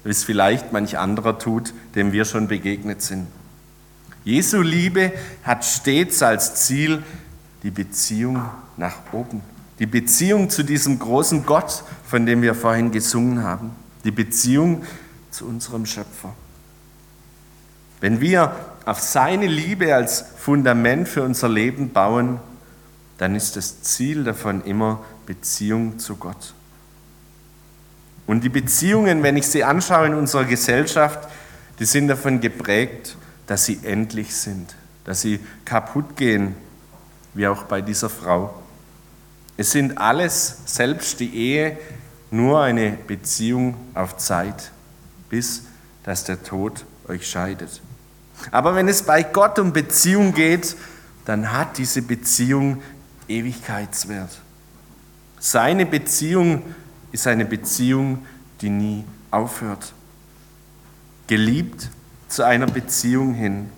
wie 0.04 0.10
es 0.10 0.24
vielleicht 0.24 0.72
manch 0.72 0.98
anderer 0.98 1.38
tut, 1.38 1.72
dem 1.94 2.12
wir 2.12 2.24
schon 2.24 2.48
begegnet 2.48 3.02
sind. 3.02 3.28
Jesu 4.24 4.60
Liebe 4.60 5.12
hat 5.42 5.64
stets 5.64 6.22
als 6.22 6.54
Ziel 6.66 7.02
die 7.62 7.70
Beziehung 7.70 8.42
nach 8.76 8.96
oben. 9.12 9.40
Die 9.78 9.86
Beziehung 9.86 10.50
zu 10.50 10.62
diesem 10.62 10.98
großen 10.98 11.44
Gott, 11.46 11.82
von 12.06 12.26
dem 12.26 12.42
wir 12.42 12.54
vorhin 12.54 12.92
gesungen 12.92 13.42
haben. 13.42 13.70
Die 14.04 14.10
Beziehung 14.10 14.84
zu 15.30 15.46
unserem 15.46 15.86
Schöpfer. 15.86 16.34
Wenn 18.00 18.20
wir 18.20 18.54
auf 18.84 19.00
seine 19.00 19.46
Liebe 19.46 19.94
als 19.94 20.24
Fundament 20.38 21.08
für 21.08 21.22
unser 21.22 21.48
Leben 21.48 21.90
bauen, 21.92 22.40
dann 23.18 23.34
ist 23.36 23.56
das 23.56 23.82
Ziel 23.82 24.24
davon 24.24 24.64
immer 24.64 25.04
Beziehung 25.26 25.98
zu 25.98 26.16
Gott. 26.16 26.54
Und 28.26 28.42
die 28.44 28.48
Beziehungen, 28.48 29.22
wenn 29.22 29.36
ich 29.36 29.46
sie 29.46 29.64
anschaue 29.64 30.06
in 30.06 30.14
unserer 30.14 30.44
Gesellschaft, 30.44 31.28
die 31.78 31.84
sind 31.84 32.08
davon 32.08 32.40
geprägt, 32.40 33.16
dass 33.46 33.64
sie 33.64 33.80
endlich 33.82 34.34
sind, 34.34 34.74
dass 35.04 35.20
sie 35.20 35.40
kaputt 35.64 36.16
gehen, 36.16 36.54
wie 37.34 37.46
auch 37.46 37.64
bei 37.64 37.80
dieser 37.80 38.08
Frau. 38.08 38.54
Es 39.56 39.72
sind 39.72 39.98
alles, 39.98 40.58
selbst 40.66 41.20
die 41.20 41.34
Ehe, 41.34 41.78
nur 42.30 42.62
eine 42.62 42.92
Beziehung 42.92 43.76
auf 43.94 44.16
Zeit, 44.16 44.70
bis 45.28 45.64
dass 46.04 46.24
der 46.24 46.42
Tod 46.42 46.84
euch 47.08 47.28
scheidet. 47.28 47.80
Aber 48.50 48.74
wenn 48.74 48.88
es 48.88 49.02
bei 49.02 49.22
Gott 49.22 49.58
um 49.58 49.72
Beziehung 49.72 50.34
geht, 50.34 50.76
dann 51.24 51.52
hat 51.52 51.78
diese 51.78 52.02
Beziehung 52.02 52.82
Ewigkeitswert. 53.28 54.40
Seine 55.38 55.86
Beziehung 55.86 56.62
ist 57.12 57.26
eine 57.26 57.44
Beziehung, 57.44 58.26
die 58.60 58.70
nie 58.70 59.04
aufhört. 59.30 59.92
Geliebt 61.26 61.88
zu 62.28 62.44
einer 62.44 62.66
Beziehung 62.66 63.34
hin. 63.34 63.70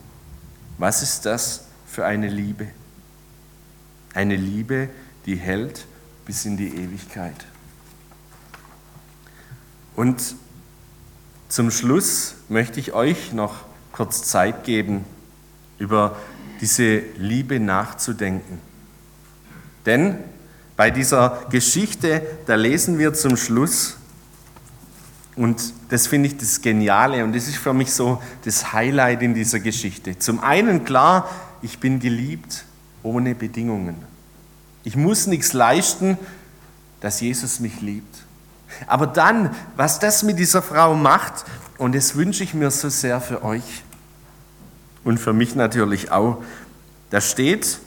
Was 0.79 1.03
ist 1.03 1.27
das 1.27 1.65
für 1.87 2.05
eine 2.07 2.29
Liebe? 2.29 2.69
Eine 4.15 4.37
Liebe, 4.37 4.89
die 5.27 5.37
hält 5.37 5.87
bis 6.25 6.45
in 6.45 6.57
die 6.57 6.69
Ewigkeit. 6.69 7.47
Und 9.97 10.35
zum 11.49 11.71
Schluss 11.71 12.35
möchte 12.49 12.81
ich 12.81 12.93
euch 12.93 13.33
noch 13.33 13.65
kurz 13.95 14.25
Zeit 14.25 14.65
geben, 14.65 15.05
über 15.79 16.17
diese 16.61 16.99
Liebe 17.17 17.61
nachzudenken. 17.61 18.59
Denn 19.87 20.19
bei 20.77 20.91
dieser 20.91 21.45
Geschichte, 21.51 22.23
da 22.47 22.57
lesen 22.57 22.99
wir 22.99 23.15
zum 23.15 23.37
Schluss, 23.37 23.97
und 25.37 25.73
das 25.89 26.07
finde 26.07 26.29
ich 26.29 26.37
das 26.37 26.61
Geniale 26.61 27.25
und 27.25 27.35
das 27.35 27.49
ist 27.49 27.57
für 27.57 27.73
mich 27.73 27.93
so 27.93 28.23
das 28.45 28.73
Highlight 28.73 29.23
in 29.23 29.35
dieser 29.35 29.59
Geschichte. 29.59 30.19
Zum 30.19 30.41
einen 30.41 30.85
klar, 30.85 31.29
ich 31.61 31.81
bin 31.81 31.99
geliebt 31.99 32.65
ohne 33.03 33.35
Bedingungen. 33.35 33.97
Ich 34.85 34.97
muss 34.97 35.27
nichts 35.27 35.53
leisten, 35.53 36.19
dass 37.01 37.21
Jesus 37.21 37.59
mich 37.59 37.81
liebt. 37.81 38.25
Aber 38.87 39.07
dann, 39.07 39.55
was 39.77 39.99
das 39.99 40.23
mit 40.23 40.39
dieser 40.39 40.63
Frau 40.63 40.95
macht, 40.95 41.45
und 41.79 41.95
das 41.95 42.17
wünsche 42.17 42.45
ich 42.45 42.55
mir 42.55 42.71
so 42.71 42.89
sehr 42.89 43.21
für 43.21 43.43
euch 43.43 43.83
und 45.05 45.19
für 45.19 45.33
mich 45.33 45.55
natürlich 45.55 46.11
auch, 46.11 46.43
da 47.11 47.21
steht, 47.21 47.79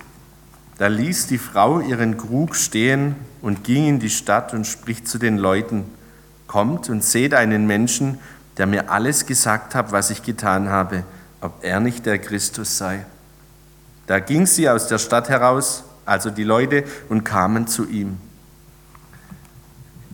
da 0.77 0.87
ließ 0.87 1.27
die 1.27 1.37
Frau 1.37 1.79
ihren 1.79 2.17
Krug 2.17 2.55
stehen 2.55 3.15
und 3.41 3.63
ging 3.63 3.87
in 3.87 3.99
die 3.99 4.09
Stadt 4.09 4.53
und 4.53 4.67
spricht 4.67 5.07
zu 5.07 5.17
den 5.17 5.37
Leuten, 5.37 5.85
kommt 6.45 6.89
und 6.89 7.03
seht 7.03 7.33
einen 7.33 7.65
Menschen, 7.65 8.19
der 8.57 8.67
mir 8.67 8.91
alles 8.91 9.25
gesagt 9.25 9.75
hat, 9.75 9.91
was 9.91 10.09
ich 10.09 10.23
getan 10.23 10.69
habe, 10.69 11.03
ob 11.41 11.63
er 11.63 11.79
nicht 11.79 12.05
der 12.05 12.19
Christus 12.19 12.77
sei. 12.77 13.05
Da 14.05 14.19
ging 14.19 14.45
sie 14.45 14.69
aus 14.69 14.87
der 14.87 14.97
Stadt 14.97 15.29
heraus, 15.29 15.83
also 16.05 16.29
die 16.29 16.43
Leute, 16.43 16.83
und 17.09 17.23
kamen 17.23 17.67
zu 17.67 17.87
ihm. 17.87 18.17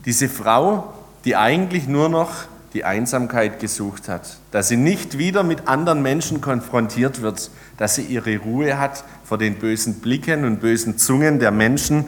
Diese 0.04 0.28
Frau, 0.28 0.92
die 1.24 1.36
eigentlich 1.36 1.86
nur 1.86 2.08
noch 2.08 2.44
die 2.74 2.84
Einsamkeit 2.84 3.60
gesucht 3.60 4.08
hat, 4.08 4.38
dass 4.50 4.68
sie 4.68 4.76
nicht 4.76 5.16
wieder 5.16 5.44
mit 5.44 5.68
anderen 5.68 6.02
Menschen 6.02 6.40
konfrontiert 6.40 7.22
wird, 7.22 7.50
dass 7.76 7.94
sie 7.94 8.02
ihre 8.02 8.36
Ruhe 8.38 8.78
hat 8.78 9.04
vor 9.24 9.38
den 9.38 9.60
bösen 9.60 10.00
Blicken 10.00 10.44
und 10.44 10.60
bösen 10.60 10.98
Zungen 10.98 11.38
der 11.38 11.52
Menschen, 11.52 12.04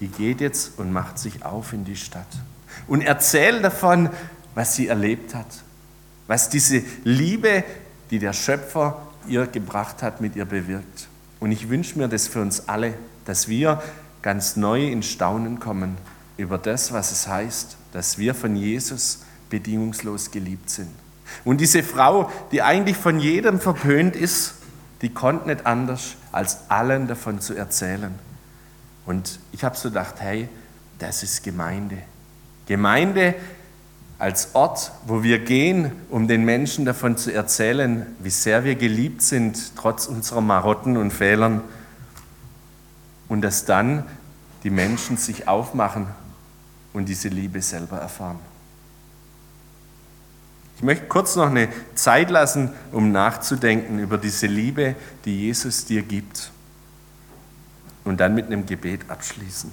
die 0.00 0.08
geht 0.08 0.40
jetzt 0.40 0.78
und 0.78 0.90
macht 0.90 1.18
sich 1.18 1.44
auf 1.44 1.74
in 1.74 1.84
die 1.84 1.96
Stadt. 1.96 2.26
Und 2.88 3.02
erzählt 3.02 3.62
davon, 3.62 4.08
was 4.54 4.74
sie 4.74 4.88
erlebt 4.88 5.34
hat, 5.34 5.46
was 6.26 6.48
diese 6.48 6.82
Liebe, 7.04 7.62
die 8.10 8.18
der 8.18 8.32
Schöpfer 8.32 9.06
ihr 9.28 9.46
gebracht 9.46 10.02
hat, 10.02 10.22
mit 10.22 10.34
ihr 10.34 10.46
bewirkt. 10.46 11.08
Und 11.40 11.52
ich 11.52 11.68
wünsche 11.68 11.98
mir 11.98 12.08
das 12.08 12.26
für 12.26 12.40
uns 12.40 12.68
alle, 12.68 12.94
dass 13.26 13.48
wir 13.48 13.82
ganz 14.22 14.56
neu 14.56 14.88
in 14.88 15.02
Staunen 15.02 15.60
kommen 15.60 15.96
über 16.38 16.56
das, 16.56 16.92
was 16.92 17.12
es 17.12 17.28
heißt, 17.28 17.76
dass 17.92 18.16
wir 18.16 18.34
von 18.34 18.56
Jesus 18.56 19.20
bedingungslos 19.52 20.30
geliebt 20.30 20.70
sind. 20.70 20.88
Und 21.44 21.60
diese 21.60 21.82
Frau, 21.82 22.30
die 22.52 22.62
eigentlich 22.62 22.96
von 22.96 23.20
jedem 23.20 23.60
verpönt 23.60 24.16
ist, 24.16 24.54
die 25.02 25.10
konnte 25.10 25.48
nicht 25.48 25.66
anders, 25.66 26.16
als 26.32 26.70
allen 26.70 27.06
davon 27.06 27.40
zu 27.40 27.54
erzählen. 27.54 28.14
Und 29.04 29.38
ich 29.52 29.62
habe 29.62 29.76
so 29.76 29.90
gedacht, 29.90 30.14
hey, 30.20 30.48
das 30.98 31.22
ist 31.22 31.44
Gemeinde. 31.44 31.98
Gemeinde 32.66 33.34
als 34.18 34.54
Ort, 34.54 34.92
wo 35.06 35.22
wir 35.22 35.40
gehen, 35.40 35.92
um 36.08 36.28
den 36.28 36.44
Menschen 36.44 36.86
davon 36.86 37.18
zu 37.18 37.30
erzählen, 37.30 38.06
wie 38.20 38.30
sehr 38.30 38.64
wir 38.64 38.76
geliebt 38.76 39.20
sind, 39.20 39.76
trotz 39.76 40.06
unserer 40.06 40.40
Marotten 40.40 40.96
und 40.96 41.10
Fehlern. 41.10 41.60
Und 43.28 43.42
dass 43.42 43.66
dann 43.66 44.06
die 44.62 44.70
Menschen 44.70 45.18
sich 45.18 45.46
aufmachen 45.46 46.06
und 46.94 47.06
diese 47.06 47.28
Liebe 47.28 47.60
selber 47.60 47.98
erfahren. 47.98 48.38
Ich 50.76 50.82
möchte 50.82 51.06
kurz 51.06 51.36
noch 51.36 51.48
eine 51.48 51.68
Zeit 51.94 52.30
lassen, 52.30 52.72
um 52.90 53.12
nachzudenken 53.12 53.98
über 53.98 54.18
diese 54.18 54.46
Liebe, 54.46 54.96
die 55.24 55.46
Jesus 55.46 55.84
dir 55.84 56.02
gibt. 56.02 56.50
Und 58.04 58.18
dann 58.18 58.34
mit 58.34 58.46
einem 58.46 58.66
Gebet 58.66 59.08
abschließen. 59.08 59.70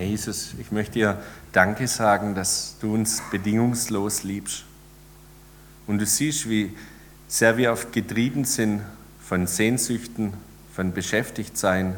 Herr 0.00 0.06
Jesus, 0.06 0.54
ich 0.58 0.72
möchte 0.72 0.94
dir 0.94 1.22
Danke 1.52 1.86
sagen, 1.86 2.34
dass 2.34 2.76
du 2.80 2.94
uns 2.94 3.20
bedingungslos 3.30 4.22
liebst. 4.22 4.64
Und 5.86 5.98
du 5.98 6.06
siehst, 6.06 6.48
wie 6.48 6.74
sehr 7.28 7.58
wir 7.58 7.70
oft 7.70 7.92
getrieben 7.92 8.46
sind 8.46 8.80
von 9.22 9.46
Sehnsüchten, 9.46 10.32
von 10.72 10.94
Beschäftigtsein 10.94 11.96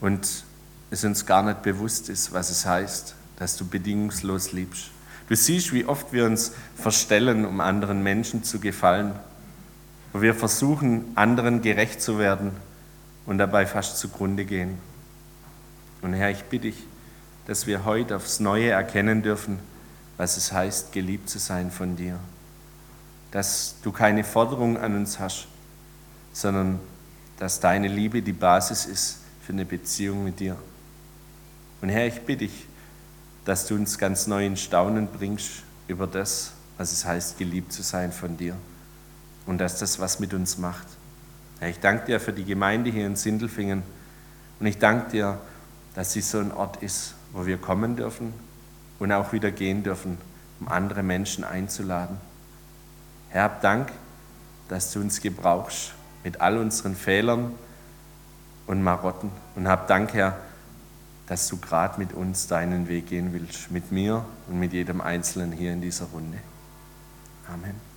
und 0.00 0.42
es 0.90 1.04
uns 1.04 1.24
gar 1.24 1.44
nicht 1.44 1.62
bewusst 1.62 2.08
ist, 2.08 2.32
was 2.32 2.50
es 2.50 2.66
heißt, 2.66 3.14
dass 3.36 3.56
du 3.56 3.68
bedingungslos 3.68 4.50
liebst. 4.50 4.90
Du 5.28 5.36
siehst, 5.36 5.72
wie 5.72 5.84
oft 5.84 6.12
wir 6.12 6.26
uns 6.26 6.50
verstellen, 6.74 7.44
um 7.44 7.60
anderen 7.60 8.02
Menschen 8.02 8.42
zu 8.42 8.58
gefallen, 8.58 9.12
wo 10.12 10.22
wir 10.22 10.34
versuchen, 10.34 11.04
anderen 11.14 11.62
gerecht 11.62 12.02
zu 12.02 12.18
werden 12.18 12.50
und 13.26 13.38
dabei 13.38 13.64
fast 13.64 13.98
zugrunde 13.98 14.44
gehen. 14.44 14.76
Und 16.00 16.14
Herr, 16.14 16.32
ich 16.32 16.42
bitte 16.42 16.62
dich, 16.62 16.84
dass 17.46 17.66
wir 17.66 17.84
heute 17.84 18.16
aufs 18.16 18.40
Neue 18.40 18.70
erkennen 18.70 19.22
dürfen, 19.22 19.58
was 20.16 20.36
es 20.36 20.52
heißt, 20.52 20.92
geliebt 20.92 21.28
zu 21.28 21.38
sein 21.38 21.70
von 21.70 21.96
dir. 21.96 22.18
Dass 23.30 23.76
du 23.82 23.92
keine 23.92 24.24
Forderung 24.24 24.78
an 24.78 24.94
uns 24.94 25.18
hast, 25.18 25.48
sondern 26.32 26.78
dass 27.38 27.60
deine 27.60 27.88
Liebe 27.88 28.22
die 28.22 28.32
Basis 28.32 28.86
ist 28.86 29.18
für 29.44 29.52
eine 29.52 29.64
Beziehung 29.64 30.24
mit 30.24 30.38
dir. 30.38 30.56
Und 31.80 31.88
Herr, 31.88 32.06
ich 32.06 32.20
bitte 32.20 32.46
dich, 32.46 32.66
dass 33.44 33.66
du 33.66 33.74
uns 33.74 33.98
ganz 33.98 34.26
neu 34.26 34.46
in 34.46 34.56
Staunen 34.56 35.08
bringst 35.08 35.64
über 35.88 36.06
das, 36.06 36.52
was 36.78 36.92
es 36.92 37.04
heißt, 37.04 37.38
geliebt 37.38 37.72
zu 37.72 37.82
sein 37.82 38.12
von 38.12 38.36
dir. 38.36 38.56
Und 39.46 39.58
dass 39.58 39.78
das 39.78 39.98
was 39.98 40.20
mit 40.20 40.32
uns 40.34 40.58
macht. 40.58 40.86
Herr, 41.58 41.68
ich 41.68 41.80
danke 41.80 42.06
dir 42.06 42.20
für 42.20 42.32
die 42.32 42.44
Gemeinde 42.44 42.90
hier 42.90 43.06
in 43.06 43.16
Sindelfingen. 43.16 43.82
Und 44.60 44.66
ich 44.66 44.78
danke 44.78 45.10
dir, 45.10 45.38
dass 45.94 46.12
sie 46.12 46.20
so 46.20 46.38
ein 46.38 46.52
Ort 46.52 46.82
ist, 46.82 47.14
wo 47.32 47.46
wir 47.46 47.58
kommen 47.58 47.96
dürfen 47.96 48.32
und 48.98 49.12
auch 49.12 49.32
wieder 49.32 49.50
gehen 49.50 49.82
dürfen, 49.82 50.18
um 50.60 50.68
andere 50.68 51.02
Menschen 51.02 51.44
einzuladen. 51.44 52.18
Herr, 53.30 53.44
hab 53.44 53.60
Dank, 53.62 53.90
dass 54.68 54.92
du 54.92 55.00
uns 55.00 55.20
gebrauchst 55.20 55.94
mit 56.24 56.40
all 56.40 56.58
unseren 56.58 56.94
Fehlern 56.94 57.52
und 58.66 58.82
Marotten. 58.82 59.30
Und 59.56 59.68
hab 59.68 59.88
Dank, 59.88 60.14
Herr, 60.14 60.36
dass 61.26 61.48
du 61.48 61.56
gerade 61.56 61.98
mit 61.98 62.12
uns 62.12 62.46
deinen 62.46 62.88
Weg 62.88 63.08
gehen 63.08 63.32
willst, 63.32 63.70
mit 63.70 63.90
mir 63.90 64.24
und 64.48 64.60
mit 64.60 64.72
jedem 64.72 65.00
Einzelnen 65.00 65.52
hier 65.52 65.72
in 65.72 65.80
dieser 65.80 66.06
Runde. 66.06 66.38
Amen. 67.48 67.91